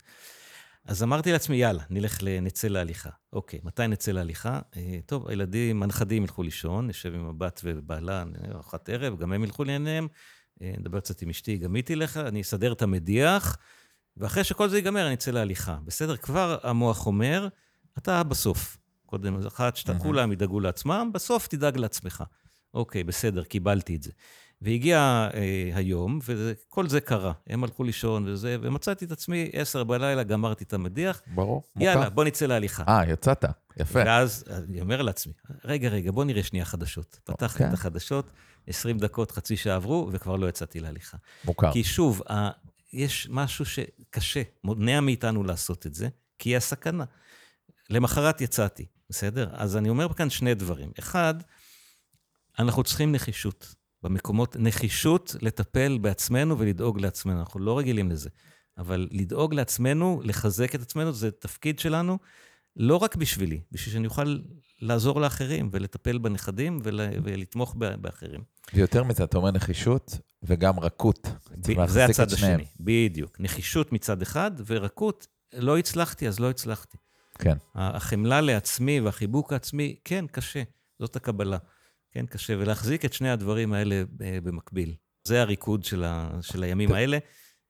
[0.85, 3.09] אז אמרתי לעצמי, יאללה, נלך, נצא להליכה.
[3.33, 4.59] אוקיי, מתי נצא להליכה?
[4.77, 9.63] אה, טוב, הילדים, הנכדים ילכו לישון, נשב עם הבת ובעלה, ארוחת ערב, גם הם ילכו
[9.63, 10.07] לענייניהם.
[10.61, 13.57] אה, נדבר קצת עם אשתי, גם היא תלך, אני אסדר את המדיח,
[14.17, 15.77] ואחרי שכל זה ייגמר, אני אצא להליכה.
[15.85, 16.17] בסדר?
[16.17, 17.47] כבר המוח אומר,
[17.97, 18.77] אתה בסוף.
[19.05, 22.23] קודם, אחת, שאתה, כולם ידאגו לעצמם, בסוף תדאג לעצמך.
[22.73, 24.11] אוקיי, בסדר, קיבלתי את זה.
[24.61, 27.33] והגיע אה, היום, וכל זה קרה.
[27.47, 31.21] הם הלכו לישון וזה, ומצאתי את עצמי, עשר בלילה, גמרתי את המדיח.
[31.27, 32.09] ברור, יאללה, מוכר.
[32.09, 32.83] בוא נצא להליכה.
[32.87, 33.45] אה, יצאת,
[33.77, 33.99] יפה.
[34.05, 35.33] ואז אני אומר לעצמי,
[35.65, 37.19] רגע, רגע, בוא נראה שנייה חדשות.
[37.23, 37.47] פתחתי okay.
[37.47, 37.73] את אוקיי.
[37.73, 38.31] החדשות,
[38.67, 41.17] 20 דקות, חצי שעה עברו, וכבר לא יצאתי להליכה.
[41.45, 41.71] מוכר.
[41.71, 42.49] כי שוב, ה...
[42.93, 46.07] יש משהו שקשה, מונע מאיתנו לעשות את זה,
[46.39, 47.03] כי היא הסכנה.
[47.89, 49.49] למחרת יצאתי, בסדר?
[49.53, 50.91] אז אני אומר כאן שני דברים.
[50.99, 51.33] אחד,
[52.59, 53.75] אנחנו צריכים נחישות.
[54.05, 57.39] במקומות, נחישות לטפל בעצמנו ולדאוג לעצמנו.
[57.39, 58.29] אנחנו לא רגילים לזה.
[58.77, 62.17] אבל לדאוג לעצמנו, לחזק את עצמנו, זה תפקיד שלנו,
[62.75, 64.37] לא רק בשבילי, בשביל שאני אוכל
[64.81, 68.43] לעזור לאחרים ולטפל בנכדים ול, ולתמוך באחרים.
[68.73, 71.27] ויותר מזה, אתה אומר נחישות וגם רכות.
[71.77, 73.39] ב- זה הצד השני, בדיוק.
[73.39, 76.97] נחישות מצד אחד, ורקות, לא הצלחתי, אז לא הצלחתי.
[77.39, 77.57] כן.
[77.75, 80.63] החמלה לעצמי והחיבוק העצמי, כן, קשה,
[80.99, 81.57] זאת הקבלה.
[82.15, 84.95] כן, קשה, ולהחזיק את שני הדברים האלה אה, במקביל.
[85.23, 87.17] זה הריקוד של, ה, של הימים האלה.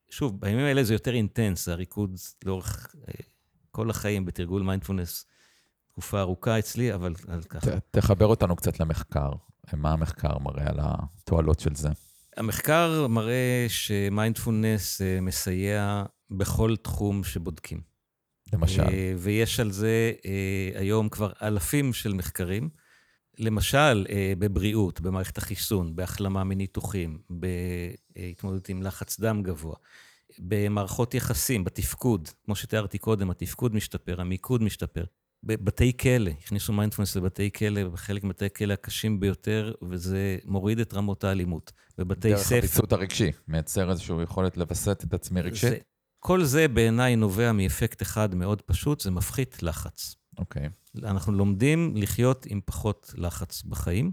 [0.10, 3.14] שוב, בימים האלה זה יותר אינטנס, הריקוד לאורך אה,
[3.72, 5.26] כל החיים בתרגול מיינדפולנס,
[5.92, 7.14] תקופה ארוכה אצלי, אבל
[7.50, 7.72] ככה.
[7.92, 9.32] תחבר אותנו קצת למחקר.
[9.74, 11.90] מה המחקר מראה על התועלות של זה?
[12.38, 17.82] המחקר מראה שמיינדפולנס אה, מסייע בכל תחום שבודקים.
[18.54, 18.84] למשל?
[19.18, 20.12] ויש על זה
[20.76, 22.85] היום כבר אלפים של מחקרים.
[23.38, 29.76] למשל, אה, בבריאות, במערכת החיסון, בהחלמה מניתוחים, בהתמודדות עם לחץ דם גבוה,
[30.40, 35.04] במערכות יחסים, בתפקוד, כמו שתיארתי קודם, התפקוד משתפר, המיקוד משתפר.
[35.44, 41.24] בבתי כלא, הכניסו מיינדפולנס לבתי כלא, בחלק מבתי הכלא הקשים ביותר, וזה מוריד את רמות
[41.24, 41.72] האלימות.
[41.98, 42.56] בבתי דרך ספר...
[42.56, 45.70] דרך הוויסות הרגשי, מייצר איזושהי יכולת לווסת את עצמי רגשית?
[45.70, 45.78] זה,
[46.20, 50.16] כל זה בעיניי נובע מאפקט אחד מאוד פשוט, זה מפחית לחץ.
[50.38, 50.66] אוקיי.
[50.66, 50.85] אוקיי.
[51.04, 54.12] אנחנו לומדים לחיות עם פחות לחץ בחיים,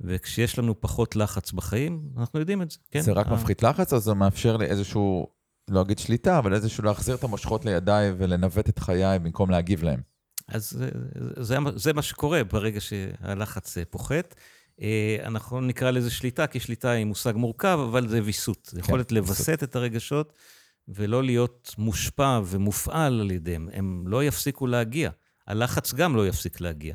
[0.00, 3.00] וכשיש לנו פחות לחץ בחיים, אנחנו יודעים את זה, כן?
[3.00, 5.26] זה רק מפחית לחץ, או זה מאפשר לי איזשהו,
[5.70, 10.00] לא אגיד שליטה, אבל איזשהו להחזיר את המושכות לידיי ולנווט את חיי במקום להגיב להם?
[10.48, 10.88] אז זה,
[11.36, 14.34] זה, זה מה שקורה ברגע שהלחץ אה, פוחת.
[14.80, 18.68] אה, אנחנו נקרא לזה שליטה, כי שליטה היא מושג מורכב, אבל זה ויסות.
[18.72, 20.32] זה כן, יכולת לווסת את הרגשות
[20.88, 23.68] ולא להיות מושפע ומופעל על ידיהם.
[23.72, 25.10] הם לא יפסיקו להגיע.
[25.46, 26.94] הלחץ גם לא יפסיק להגיע,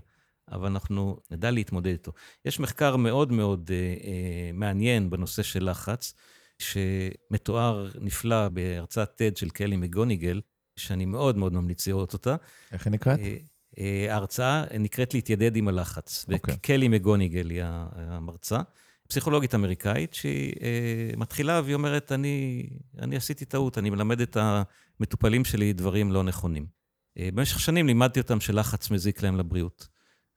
[0.52, 2.12] אבל אנחנו נדע להתמודד איתו.
[2.46, 6.14] יש מחקר מאוד מאוד אה, אה, מעניין בנושא של לחץ,
[6.60, 10.42] שמתואר נפלא בהרצאת TED של קלי מגוניגל,
[10.76, 12.36] שאני מאוד מאוד ממליץ לראות אותה.
[12.72, 13.20] איך היא נקראת?
[13.20, 13.38] אה,
[13.80, 16.26] אה, ההרצאה נקראת להתיידד עם הלחץ.
[16.30, 16.34] Okay.
[16.34, 16.56] אוקיי.
[16.56, 17.62] וקלי מגוניגל היא
[17.96, 18.60] המרצה.
[19.08, 22.68] פסיכולוגית אמריקאית, שהיא אה, מתחילה והיא אומרת, אני,
[23.00, 26.79] אני עשיתי טעות, אני מלמד את המטופלים שלי דברים לא נכונים.
[27.18, 29.88] אה, במשך שנים לימדתי אותם שלחץ מזיק להם לבריאות.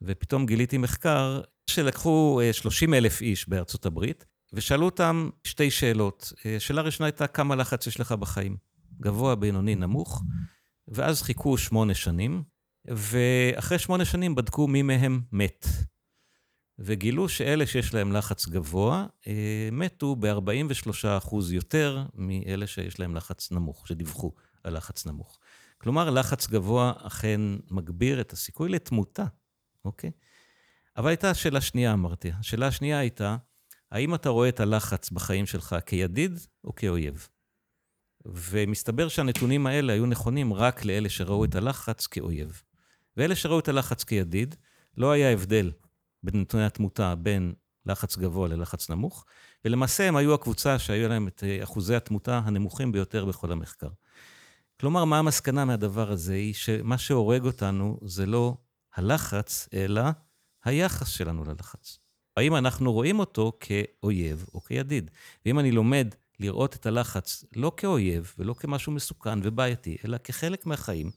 [0.03, 6.33] ופתאום גיליתי מחקר שלקחו 30 אה, אלף איש בארצות הברית, ושאלו אותם שתי שאלות.
[6.47, 8.57] אה, שאלה ראשונה הייתה, כמה לחץ יש לך בחיים?
[9.01, 10.23] גבוה, בינוני, נמוך.
[10.89, 12.43] ואז חיכו שמונה שנים,
[12.85, 15.67] ואחרי שמונה שנים בדקו מי מהם מת.
[16.79, 19.07] וגילו שאלה שיש להם לחץ גבוה,
[19.73, 24.33] מתו ב-43% יותר מאלה שיש להם לחץ נמוך, שדיווחו
[24.65, 25.39] על לחץ נמוך.
[25.83, 29.25] כלומר, לחץ גבוה אכן מגביר את הסיכוי לתמותה,
[29.85, 30.11] אוקיי?
[30.97, 32.33] אבל הייתה שאלה שנייה, אמרתי.
[32.39, 33.37] השאלה השנייה הייתה,
[33.91, 37.29] האם אתה רואה את הלחץ בחיים שלך כידיד או כאויב?
[38.27, 42.63] ומסתבר שהנתונים האלה היו נכונים רק לאלה שראו את הלחץ כאויב.
[43.17, 44.55] ואלה שראו את הלחץ כידיד,
[44.97, 45.73] לא היה הבדל
[46.23, 47.53] בנתוני התמותה בין
[47.87, 49.25] לחץ גבוה ללחץ נמוך,
[49.65, 53.89] ולמעשה הם היו הקבוצה שהיו להם את אחוזי התמותה הנמוכים ביותר בכל המחקר.
[54.83, 56.35] כלומר, מה המסקנה מהדבר הזה?
[56.35, 58.57] היא שמה שהורג אותנו זה לא
[58.95, 60.03] הלחץ, אלא
[60.65, 61.99] היחס שלנו ללחץ.
[62.37, 65.11] האם אנחנו רואים אותו כאויב או כידיד?
[65.47, 71.11] ואם אני לומד לראות את הלחץ לא כאויב ולא כמשהו מסוכן ובעייתי, אלא כחלק מהחיים,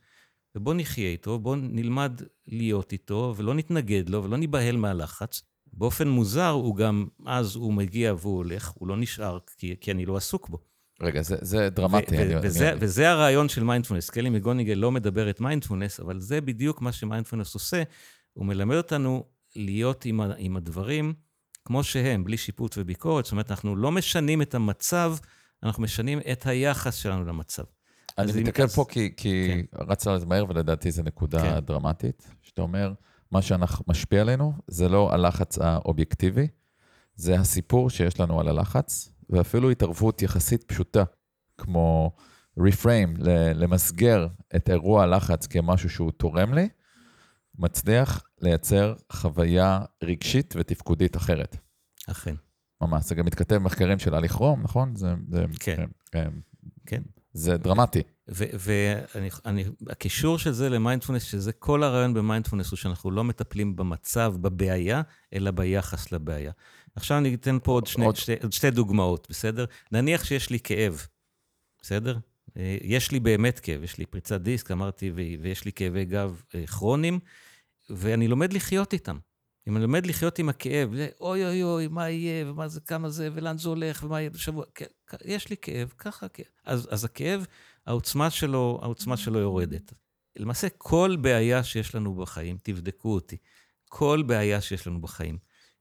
[0.55, 5.41] ובואו נחיה איתו, בואו נלמד להיות איתו, ולא נתנגד לו ולא ניבהל מהלחץ.
[5.73, 10.05] באופן מוזר, הוא גם, אז הוא מגיע והוא הולך, הוא לא נשאר, כי, כי אני
[10.05, 10.74] לא עסוק בו.
[11.01, 12.15] רגע, זה, זה דרמטי.
[12.17, 12.77] ו- אני, וזה, אני...
[12.81, 14.09] וזה הרעיון של מיינדפולנס.
[14.09, 17.83] קלי מגוניגל לא מדברת מיינדפולנס, אבל זה בדיוק מה שמיינדפולנס עושה.
[18.33, 19.23] הוא מלמד אותנו
[19.55, 21.13] להיות עם, ה- עם הדברים
[21.65, 23.25] כמו שהם, בלי שיפוט וביקורת.
[23.25, 25.15] זאת אומרת, אנחנו לא משנים את המצב,
[25.63, 27.63] אנחנו משנים את היחס שלנו למצב.
[28.17, 29.77] אני מתעכב אז- פה כי, כי כן.
[29.87, 31.59] רצת על זה מהר, ולדעתי זו נקודה כן.
[31.59, 32.93] דרמטית, שאתה אומר,
[33.31, 36.47] מה שמשפיע עלינו זה לא הלחץ האובייקטיבי,
[37.15, 41.03] זה הסיפור שיש לנו על הלחץ, ואפילו התערבות יחסית פשוטה,
[41.57, 42.15] כמו
[42.59, 43.17] reframe,
[43.55, 46.69] למסגר את אירוע הלחץ כמשהו שהוא תורם לי,
[47.59, 51.57] מצליח לייצר חוויה רגשית ותפקודית אחרת.
[52.07, 52.35] אכן.
[52.81, 54.95] ממש, זה גם מתכתב במחקרים של הליך רום, נכון?
[54.95, 55.85] זה, זה, כן.
[56.11, 56.29] כן.
[56.85, 57.01] כן.
[57.33, 58.01] זה דרמטי.
[59.81, 65.01] והקישור של זה למיינדפולנס, שזה כל הרעיון במיינדפולנס, הוא שאנחנו לא מטפלים במצב, בבעיה,
[65.33, 66.51] אלא ביחס לבעיה.
[66.95, 69.65] עכשיו אני אתן פה עוד שני, עוד- שתי, עוד שתי דוגמאות, בסדר?
[69.91, 71.07] נניח שיש לי כאב,
[71.81, 72.17] בסדר?
[72.57, 76.67] אה, יש לי באמת כאב, יש לי פריצת דיסק, אמרתי, ויש לי כאבי גב אה,
[76.67, 77.19] כרוניים,
[77.89, 79.17] ואני לומד לחיות איתם.
[79.67, 83.09] אם אני לומד לחיות עם הכאב, זה, אוי אוי אוי, מה יהיה, ומה זה, כמה
[83.09, 84.85] זה, ולאן זה הולך, ומה יהיה בשבוע, כן,
[85.25, 86.27] יש לי כאב, ככה.
[86.65, 87.45] אז, אז הכאב,
[87.85, 89.93] העוצמה שלו, העוצמה שלו יורדת.
[90.35, 93.37] למעשה, כל בעיה שיש לנו בחיים, תבדקו אותי,
[93.89, 95.37] כל בעיה שיש לנו בחיים,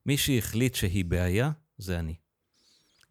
[0.06, 2.14] מי שהחליט שהיא בעיה, זה אני.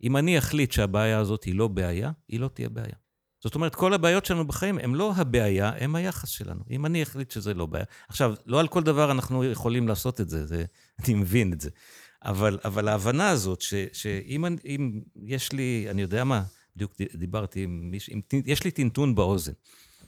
[0.03, 2.95] אם אני אחליט שהבעיה הזאת היא לא בעיה, היא לא תהיה בעיה.
[3.43, 6.63] זאת אומרת, כל הבעיות שלנו בחיים הן לא הבעיה, הן היחס שלנו.
[6.71, 7.85] אם אני אחליט שזה לא בעיה.
[8.09, 10.65] עכשיו, לא על כל דבר אנחנו יכולים לעשות את זה, זה
[11.05, 11.69] אני מבין את זה.
[12.25, 16.43] אבל, אבל ההבנה הזאת, ש, שאם אני- אם יש לי, אני יודע מה,
[16.75, 18.13] בדיוק דיברתי עם מישהו,
[18.45, 19.53] יש לי טינטון באוזן.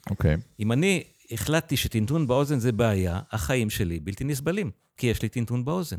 [0.09, 0.38] אוקיי.
[0.59, 5.65] אם אני החלטתי שטינטון באוזן זה בעיה, החיים שלי בלתי נסבלים, כי יש לי טינטון
[5.65, 5.97] באוזן.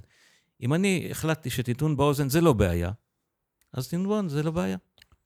[0.61, 2.90] אם אני החלטתי שטינטון באוזן זה לא בעיה,
[3.72, 4.76] אז טינטון באוזן זה לא בעיה.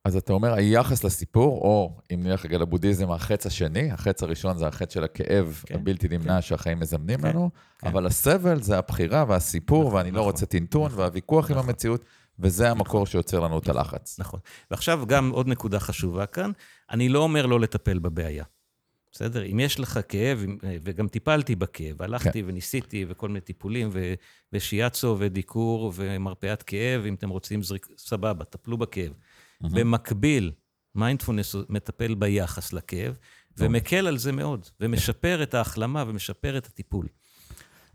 [0.04, 4.66] אז אתה אומר, היחס לסיפור, או אם נלך רגע לבודהיזם, החץ השני, החץ הראשון זה
[4.66, 7.86] החץ של הכאב כן, הבלתי נמנע שהחיים מזמנים כן, לנו, כן.
[7.88, 11.68] אבל הסבל זה הבחירה והסיפור, נכון, ואני לא נכון, רוצה טינטון, נכון, והוויכוח עם נכון.
[11.68, 12.04] המציאות,
[12.38, 14.18] וזה המקור שיוצר לנו את הלחץ.
[14.18, 14.40] נכון.
[14.70, 16.50] ועכשיו גם עוד נקודה חשובה כאן,
[16.90, 18.44] אני לא אומר לא לטפל בבעיה.
[19.12, 19.44] בסדר?
[19.44, 24.14] אם יש לך כאב, אם- וגם טיפלתי בכאב, הלכתי וניסיתי, וכל מיני טיפולים, ו-
[24.52, 29.12] ושיאצו ודיקור ומרפאת כאב, אם אתם רוצים, זריק, סבבה, טפלו בכאב.
[29.60, 30.52] במקביל,
[30.94, 33.14] מיינדפולנס מטפל ביחס לכאב,
[33.58, 37.06] ומקל על זה מאוד, ומשפר את ההחלמה ומשפר את הטיפול.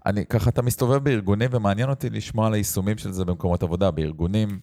[0.05, 3.91] אני, ככה אתה מסתובב בארגונים, ומעניין אותי לשמוע על היישומים של זה במקומות עבודה.
[3.91, 4.59] בארגונים,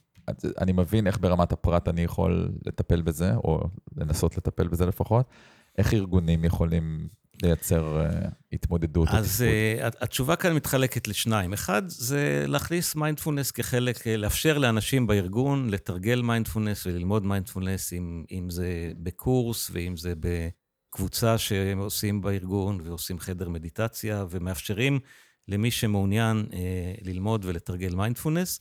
[0.61, 3.61] אני מבין איך ברמת הפרט אני יכול לטפל בזה, או
[3.96, 5.26] לנסות לטפל בזה לפחות.
[5.78, 7.08] איך ארגונים יכולים
[7.42, 9.44] לייצר אה, התמודדות אז
[9.80, 11.52] אה, התשובה כאן מתחלקת לשניים.
[11.52, 18.50] אחד, זה להכניס מיינדפולנס כחלק, אה, לאפשר לאנשים בארגון לתרגל מיינדפולנס וללמוד מיינדפולנס, אם, אם
[18.50, 25.00] זה בקורס ואם זה בקבוצה שהם עושים בארגון ועושים חדר מדיטציה, ומאפשרים
[25.48, 26.55] למי שמעוניין אה,
[27.02, 28.60] ללמוד ולתרגל מיינדפולנס.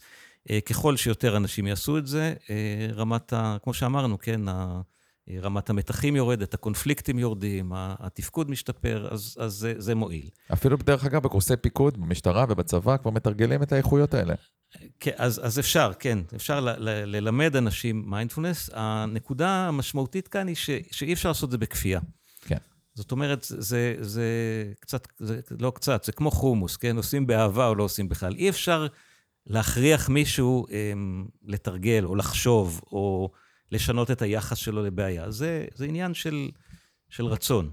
[0.66, 2.34] ככל שיותר אנשים יעשו את זה,
[2.96, 3.58] רמת ה...
[3.64, 4.82] כמו שאמרנו, כן, ה...
[5.42, 10.30] רמת המתחים יורדת, הקונפליקטים יורדים, התפקוד משתפר, אז, אז זה, זה מועיל.
[10.54, 14.34] אפילו, דרך אגב, בקורסי פיקוד, במשטרה ובצבא, כבר מתרגלים את האיכויות האלה.
[15.00, 18.70] כן, אז, אז אפשר, כן, אפשר ל, ל, ללמד אנשים מיינדפולנס.
[18.74, 22.00] הנקודה המשמעותית כאן היא ש, שאי אפשר לעשות את זה בכפייה.
[22.42, 22.58] כן.
[22.94, 24.26] זאת אומרת, זה, זה
[24.80, 26.98] קצת, זה לא קצת, זה כמו חומוס, כן?
[26.98, 28.36] עושים באהבה או לא עושים בכלל.
[28.36, 28.88] אי אפשר
[29.48, 33.32] להכריח מישהו הם, לתרגל או לחשוב או...
[33.72, 35.32] לשנות את היחס שלו לבעיה.
[35.32, 36.50] זה, זה עניין של,
[37.10, 37.72] של רצון.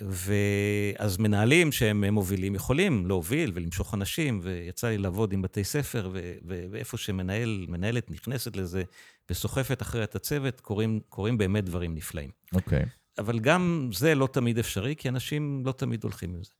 [0.00, 6.34] ואז מנהלים שהם מובילים יכולים להוביל ולמשוך אנשים, ויצא לי לעבוד עם בתי ספר, ו-
[6.48, 8.82] ו- ואיפה שמנהל, מנהלת נכנסת לזה
[9.30, 12.30] וסוחפת אחרי את הצוות, קורים, קורים באמת דברים נפלאים.
[12.54, 12.82] אוקיי.
[12.82, 12.86] Okay.
[13.18, 16.50] אבל גם זה לא תמיד אפשרי, כי אנשים לא תמיד הולכים עם זה.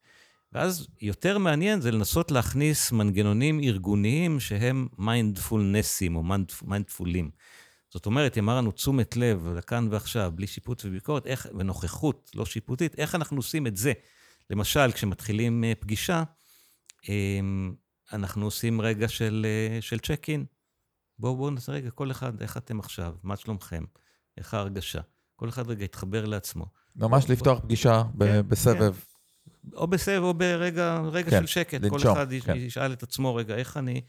[0.53, 6.22] ואז יותר מעניין זה לנסות להכניס מנגנונים ארגוניים שהם מיינדפולנסים או
[6.62, 7.30] מיינדפולים.
[7.91, 12.47] זאת אומרת, היא אמרה לנו תשומת לב לכאן ועכשיו, בלי שיפוט וביקורת, איך, ונוכחות לא
[12.47, 13.93] שיפוטית, איך אנחנו עושים את זה?
[14.51, 16.22] למשל, כשמתחילים פגישה,
[18.12, 19.47] אנחנו עושים רגע של,
[19.80, 20.45] של צ'ק אין.
[21.18, 23.14] בואו, בואו נעשה רגע, כל אחד, איך אתם עכשיו?
[23.22, 23.84] מה שלומכם?
[24.38, 25.01] איך ההרגשה?
[25.36, 26.66] כל אחד רגע יתחבר לעצמו.
[26.97, 28.95] ממש בוא- לפתוח פגישה ב- כן, בסבב.
[29.74, 31.80] או בסבב או ברגע רגע כן, של שקט.
[31.82, 32.57] לנשום, כל אחד כן.
[32.57, 34.01] ישאל את עצמו, רגע, איך אני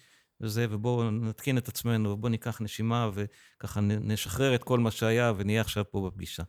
[0.42, 5.62] וזה, ובואו נתקין את עצמנו, ובואו ניקח נשימה, וככה נשחרר את כל מה שהיה, ונהיה
[5.62, 6.44] עכשיו פה בפגישה.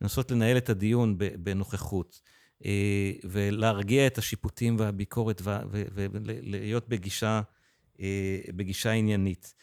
[0.00, 2.20] לנסות לנהל את הדיון בנוכחות,
[2.64, 7.40] אה, ולהרגיע את השיפוטים והביקורת, ולהיות בגישה,
[8.00, 9.54] אה, בגישה עניינית.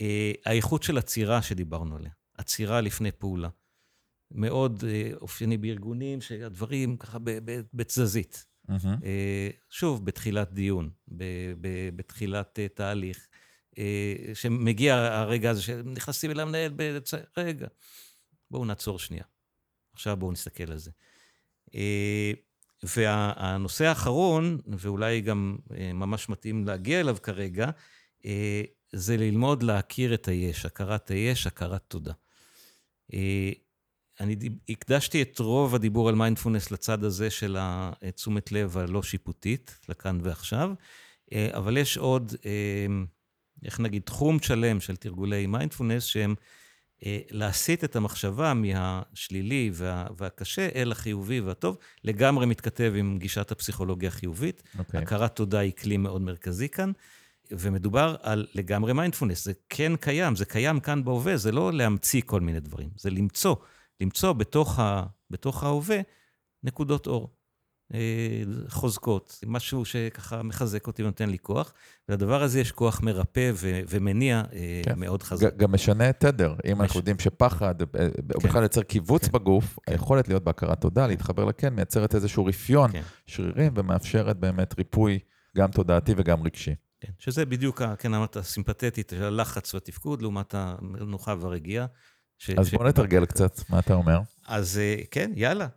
[0.00, 3.48] אה, האיכות של עצירה שדיברנו עליה, עצירה לפני פעולה.
[4.30, 4.84] מאוד
[5.20, 7.18] אופייני בארגונים, שהדברים ככה
[7.74, 8.49] בתזזית.
[9.04, 13.28] אה, שוב, בתחילת דיון, ב- ב- בתחילת אה, תהליך,
[13.78, 17.10] אה, שמגיע הרגע הזה שנכנסים אל המנהל, בצ...
[17.36, 17.66] רגע,
[18.50, 19.24] בואו נעצור שנייה.
[19.92, 20.90] עכשיו בואו נסתכל על זה.
[22.82, 25.56] והנושא האחרון, ואולי גם
[25.94, 27.70] ממש מתאים להגיע אליו כרגע,
[28.92, 32.12] זה ללמוד להכיר את היש, הכרת היש, הכרת תודה.
[34.20, 34.36] אני
[34.68, 40.70] הקדשתי את רוב הדיבור על מיינדפולנס לצד הזה של התשומת לב הלא שיפוטית, לכאן ועכשיו,
[41.32, 42.86] אה, אבל יש עוד, אה,
[43.64, 46.34] איך נגיד, תחום שלם של תרגולי מיינדפולנס, שהם
[47.06, 54.08] אה, להסיט את המחשבה מהשלילי וה, והקשה אל החיובי והטוב, לגמרי מתכתב עם גישת הפסיכולוגיה
[54.08, 54.62] החיובית.
[54.78, 55.02] אוקיי.
[55.02, 56.92] הכרת תודה היא כלי מאוד מרכזי כאן,
[57.50, 62.40] ומדובר על לגמרי מיינדפולנס, זה כן קיים, זה קיים כאן בהווה, זה לא להמציא כל
[62.40, 63.54] מיני דברים, זה למצוא,
[64.00, 66.00] למצוא בתוך, ה, בתוך ההווה
[66.62, 67.30] נקודות אור,
[67.94, 71.72] אה, חוזקות, משהו שככה מחזק אותי ונותן לי כוח,
[72.08, 74.98] ולדבר הזה יש כוח מרפא ו, ומניע אה, כן.
[74.98, 75.56] מאוד חזק.
[75.56, 76.54] גם משנה תדר.
[76.70, 77.86] אם מש- אנחנו יודעים שפחד, אה,
[78.34, 78.48] או כן.
[78.48, 79.32] בכלל יוצר קיבוץ כן.
[79.32, 79.92] בגוף, כן.
[79.92, 83.02] היכולת להיות בהכרת תודה, להתחבר לכן, מייצרת איזשהו רפיון כן.
[83.26, 85.18] שרירים ומאפשרת באמת ריפוי
[85.56, 86.74] גם תודעתי וגם רגשי.
[87.00, 91.86] כן, שזה בדיוק, כן אמרת, הסימפתטית, הלחץ והתפקוד, לעומת המנוחה והרגיעה.
[92.40, 94.18] ש- אז ש- בוא נתרגל קצת, מה אתה אומר?
[94.46, 95.68] אז אה, כן, יאללה.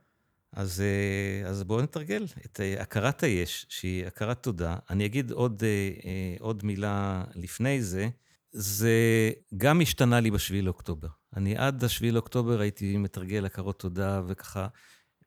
[0.54, 4.76] אז, אה, אז בואו נתרגל את אה, הכרת היש, שהיא הכרת תודה.
[4.90, 5.64] אני אגיד עוד,
[6.40, 8.10] עוד מילה לפני זה.
[8.52, 8.92] זה
[9.58, 11.08] גם השתנה לי בשביעי לאוקטובר.
[11.36, 14.68] אני עד השביעי לאוקטובר הייתי מתרגל הכרות תודה, וככה,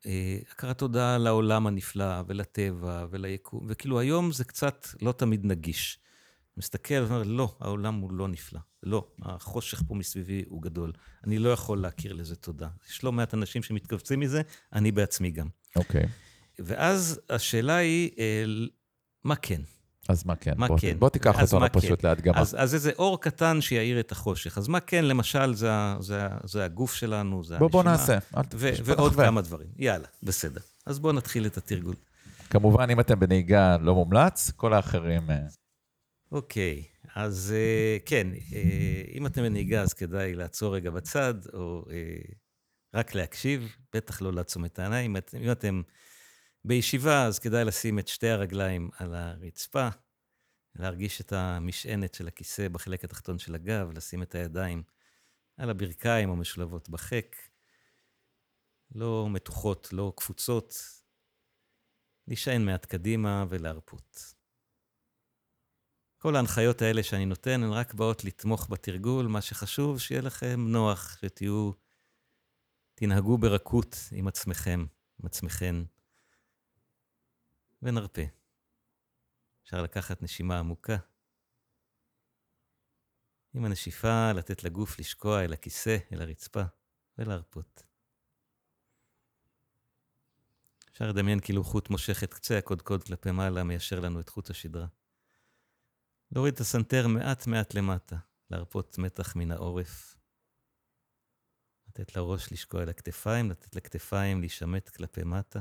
[0.05, 5.99] אה, הכרת תודה לעולם הנפלא, ולטבע, וליקום, וכאילו היום זה קצת לא תמיד נגיש.
[6.57, 8.59] מסתכל ואומר, לא, העולם הוא לא נפלא.
[8.83, 10.91] לא, החושך פה מסביבי הוא גדול.
[11.23, 12.67] אני לא יכול להכיר לזה תודה.
[12.89, 14.41] יש לא מעט אנשים שמתכווצים מזה,
[14.73, 15.47] אני בעצמי גם.
[15.75, 16.03] אוקיי.
[16.59, 18.43] ואז השאלה היא, אה,
[19.23, 19.61] מה כן?
[20.09, 20.53] אז מה כן?
[20.57, 20.99] מה בוא, כן?
[20.99, 22.07] בוא תיקח אותנו מה פשוט כן?
[22.07, 22.39] להדגמה.
[22.39, 24.57] אז, אז איזה אור קטן שיאיר את החושך.
[24.57, 28.37] אז מה כן, למשל, זה, זה, זה הגוף שלנו, זה בוא, בוא הנשימה, נעשה.
[28.37, 29.25] אל ת- ו- ועוד נחווה.
[29.25, 29.67] כמה דברים.
[29.77, 30.61] יאללה, בסדר.
[30.85, 31.95] אז בואו נתחיל את התרגול.
[32.49, 35.21] כמובן, אם אתם בנהיגה לא מומלץ, כל האחרים...
[36.31, 36.83] אוקיי,
[37.15, 42.33] אז אה, כן, אה, אם אתם בנהיגה, אז כדאי לעצור רגע בצד, או אה,
[42.93, 45.15] רק להקשיב, בטח לא לעצום את העיניים.
[45.15, 45.81] אם אם אתם
[46.65, 49.87] בישיבה, אז כדאי לשים את שתי הרגליים על הרצפה,
[50.75, 54.83] להרגיש את המשענת של הכיסא בחלק התחתון של הגב, לשים את הידיים
[55.57, 57.35] על הברכיים או משולבות בחק,
[58.95, 60.73] לא מתוחות, לא קפוצות,
[62.27, 64.36] להישען מעט קדימה ולהרפות.
[66.17, 71.17] כל ההנחיות האלה שאני נותן הן רק באות לתמוך בתרגול, מה שחשוב, שיהיה לכם נוח,
[71.21, 71.71] שתהיו,
[72.95, 74.85] תנהגו ברכות עם עצמכם,
[75.19, 75.75] עם עצמכן,
[77.81, 78.21] ונרפה.
[79.63, 80.97] אפשר לקחת נשימה עמוקה.
[83.53, 86.63] עם הנשיפה, לתת לגוף לשקוע אל הכיסא, אל הרצפה,
[87.17, 87.83] ולהרפות.
[90.91, 94.87] אפשר לדמיין כאילו חוט מושך את קצה הקודקוד כלפי מעלה, מיישר לנו את חוט השדרה.
[96.31, 98.15] להוריד את הסנטר מעט מעט למטה,
[98.49, 100.17] להרפות מתח מן העורף.
[101.87, 105.59] לתת לראש לשקוע אל הכתפיים, לתת לכתפיים להישמט כלפי מטה.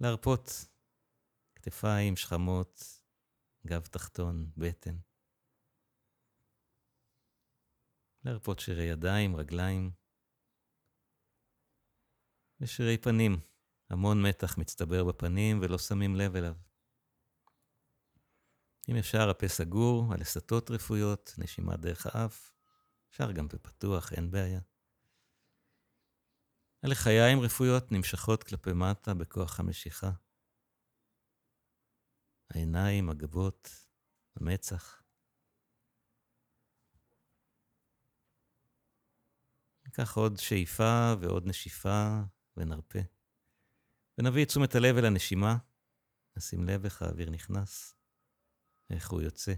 [0.00, 0.48] להרפות
[1.54, 3.00] כתפיים, שכמות,
[3.66, 4.96] גב תחתון, בטן.
[8.24, 9.90] להרפות שרירי ידיים, רגליים.
[12.60, 13.32] ושרירי פנים.
[13.90, 16.54] המון מתח מצטבר בפנים ולא שמים לב אליו.
[18.88, 22.52] אם אפשר, הפה סגור, הלסתות רפויות, נשימה דרך האף.
[23.10, 24.60] אפשר גם בפתוח, אין בעיה.
[26.82, 30.10] הלחיים רפויות נמשכות כלפי מטה בכוח המשיכה.
[32.50, 33.86] העיניים, הגבות,
[34.36, 35.02] המצח.
[39.84, 42.20] ניקח עוד שאיפה ועוד נשיפה
[42.56, 42.98] ונרפה.
[44.18, 45.56] ונביא את תשומת הלב אל הנשימה,
[46.36, 47.94] נשים לב איך האוויר נכנס,
[48.90, 49.54] איך הוא יוצא.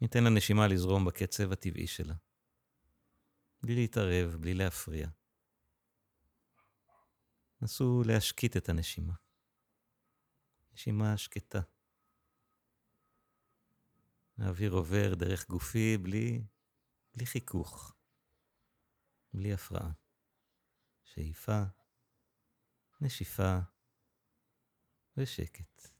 [0.00, 2.14] ניתן לנשימה לזרום בקצב הטבעי שלה.
[3.62, 5.08] בלי להתערב, בלי להפריע.
[7.62, 9.14] נסו להשקיט את הנשימה.
[10.72, 11.60] נשימה שקטה.
[14.38, 16.44] האוויר עובר דרך גופי בלי,
[17.14, 17.94] בלי חיכוך,
[19.34, 19.92] בלי הפרעה.
[21.04, 21.62] שאיפה,
[23.00, 23.58] נשיפה
[25.16, 25.93] ושקט.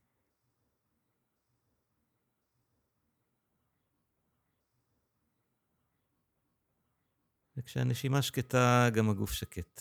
[7.65, 9.81] וכשהנשימה שקטה, גם הגוף שקט.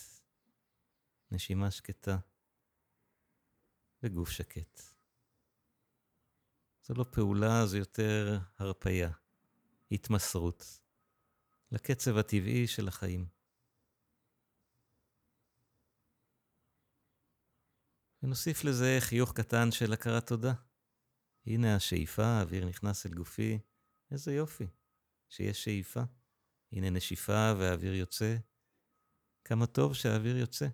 [1.31, 2.17] נשימה שקטה
[4.03, 4.81] וגוף שקט.
[6.83, 9.11] זו לא פעולה, זו יותר הרפייה,
[9.91, 10.79] התמסרות,
[11.71, 13.25] לקצב הטבעי של החיים.
[18.23, 20.53] ונוסיף לזה חיוך קטן של הכרת תודה.
[21.45, 23.59] הנה השאיפה, האוויר נכנס אל גופי,
[24.11, 24.67] איזה יופי,
[25.29, 26.01] שיש שאיפה.
[26.73, 28.35] הנה נשיפה והאוויר יוצא.
[29.45, 30.67] כמה טוב שהאוויר יוצא.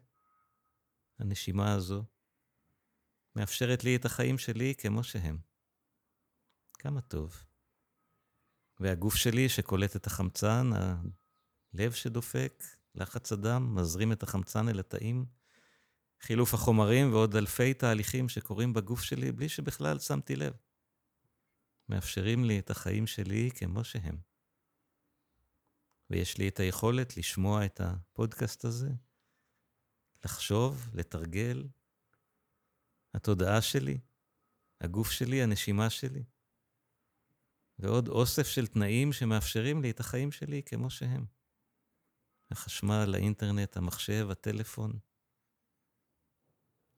[1.20, 2.04] הנשימה הזו
[3.36, 5.38] מאפשרת לי את החיים שלי כמו שהם.
[6.74, 7.44] כמה טוב.
[8.80, 10.70] והגוף שלי שקולט את החמצן,
[11.74, 12.64] הלב שדופק,
[12.96, 15.26] לחץ הדם, מזרים את החמצן אל התאים,
[16.22, 20.54] חילוף החומרים ועוד אלפי תהליכים שקורים בגוף שלי בלי שבכלל שמתי לב.
[21.90, 24.29] מאפשרים לי את החיים שלי כמו שהם.
[26.10, 28.90] ויש לי את היכולת לשמוע את הפודקאסט הזה,
[30.26, 31.68] לחשוב, לתרגל.
[33.14, 34.00] התודעה שלי,
[34.82, 36.24] הגוף שלי, הנשימה שלי.
[37.80, 41.26] ועוד אוסף של תנאים שמאפשרים לי את החיים שלי כמו שהם.
[42.52, 45.00] החשמל, האינטרנט, המחשב, הטלפון.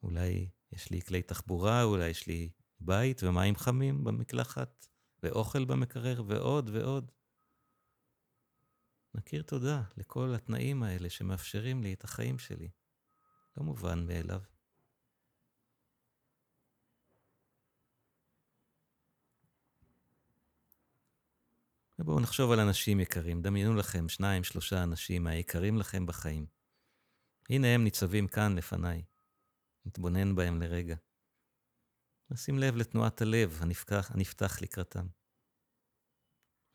[0.02, 2.50] אולי יש לי כלי תחבורה, אולי יש לי
[2.80, 4.86] בית ומים חמים במקלחת,
[5.22, 7.12] ואוכל במקרר, ועוד ועוד.
[9.14, 12.70] נכיר תודה לכל התנאים האלה שמאפשרים לי את החיים שלי.
[13.56, 14.40] לא מובן מאליו.
[21.98, 23.42] ובואו נחשוב על אנשים יקרים.
[23.42, 26.46] דמיינו לכם שניים, שלושה אנשים מהיקרים לכם בחיים.
[27.50, 29.04] הנה הם ניצבים כאן לפניי.
[29.86, 30.96] נתבונן בהם לרגע.
[32.30, 35.06] נשים לב לתנועת הלב הנפתח, הנפתח לקראתם.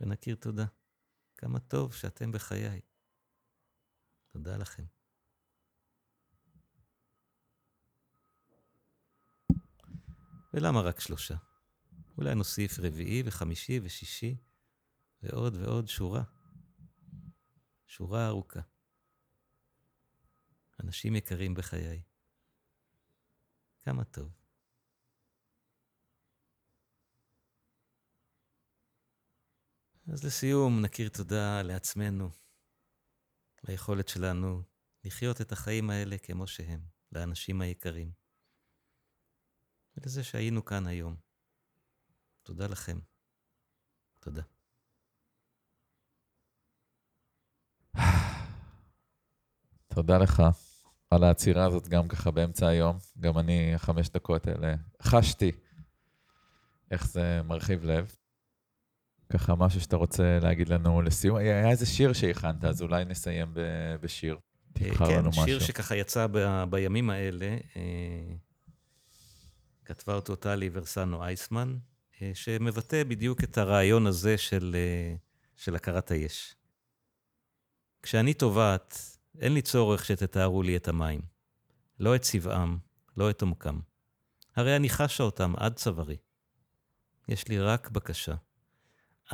[0.02, 0.66] ונכיר תודה.
[1.38, 2.82] כמה טוב שאתם בחיי.
[4.30, 4.86] תודה לכם.
[10.54, 11.36] ולמה רק שלושה?
[12.18, 14.38] אולי נוסיף רביעי וחמישי ושישי
[15.22, 16.24] ועוד ועוד שורה.
[17.86, 18.62] שורה ארוכה.
[20.84, 22.02] אנשים יקרים בחיי.
[23.82, 24.47] כמה טוב.
[30.14, 32.30] אז לסיום, נכיר תודה לעצמנו,
[33.64, 34.62] ליכולת שלנו
[35.04, 36.80] לחיות את החיים האלה כמו שהם,
[37.12, 38.12] לאנשים היקרים,
[39.98, 41.16] ולזה שהיינו כאן היום.
[42.44, 43.00] תודה לכם.
[44.20, 44.42] תודה.
[49.96, 50.44] תודה לך
[51.10, 52.98] על העצירה הזאת גם ככה באמצע היום.
[53.20, 55.52] גם אני, החמש דקות האלה, חשתי
[56.92, 58.16] איך זה מרחיב לב.
[59.30, 61.38] ככה משהו שאתה רוצה להגיד לנו לסיום.
[61.38, 63.54] היה איזה שיר שהכנת, אז אולי נסיים
[64.02, 64.38] בשיר.
[64.74, 65.42] תבחר כן, לנו משהו.
[65.42, 68.36] כן, שיר שככה יצא ב, בימים האלה, אה,
[69.86, 71.78] כתבה אותו טלי ורסנו אייסמן,
[72.22, 75.16] אה, שמבטא בדיוק את הרעיון הזה של, אה,
[75.56, 76.56] של הכרת היש.
[78.04, 81.22] כשאני טובעת, אין לי צורך שתתארו לי את המים.
[82.00, 82.78] לא את צבעם,
[83.18, 83.80] לא את עומקם.
[84.56, 86.18] הרי אני חשה אותם עד צווארי.
[87.28, 88.36] יש לי רק בקשה.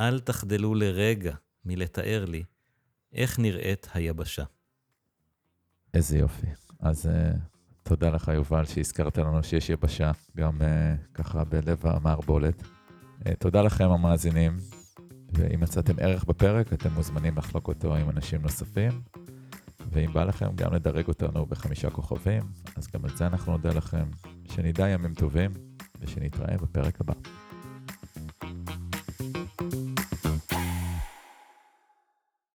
[0.00, 1.34] אל תחדלו לרגע
[1.64, 2.42] מלתאר לי
[3.12, 4.44] איך נראית היבשה.
[5.94, 6.46] איזה יופי.
[6.80, 7.38] אז uh,
[7.82, 10.64] תודה לך, יובל, שהזכרת לנו שיש יבשה, גם uh,
[11.14, 12.62] ככה בלב המערבולת.
[12.62, 14.56] Uh, תודה לכם, המאזינים,
[15.32, 19.02] ואם מצאתם ערך בפרק, אתם מוזמנים לחלוק אותו עם אנשים נוספים.
[19.92, 22.42] ואם בא לכם גם לדרג אותנו בחמישה כוכבים,
[22.76, 24.04] אז גם על זה אנחנו נודה לכם.
[24.52, 25.50] שנדע ימים טובים,
[26.00, 27.14] ושנתראה בפרק הבא.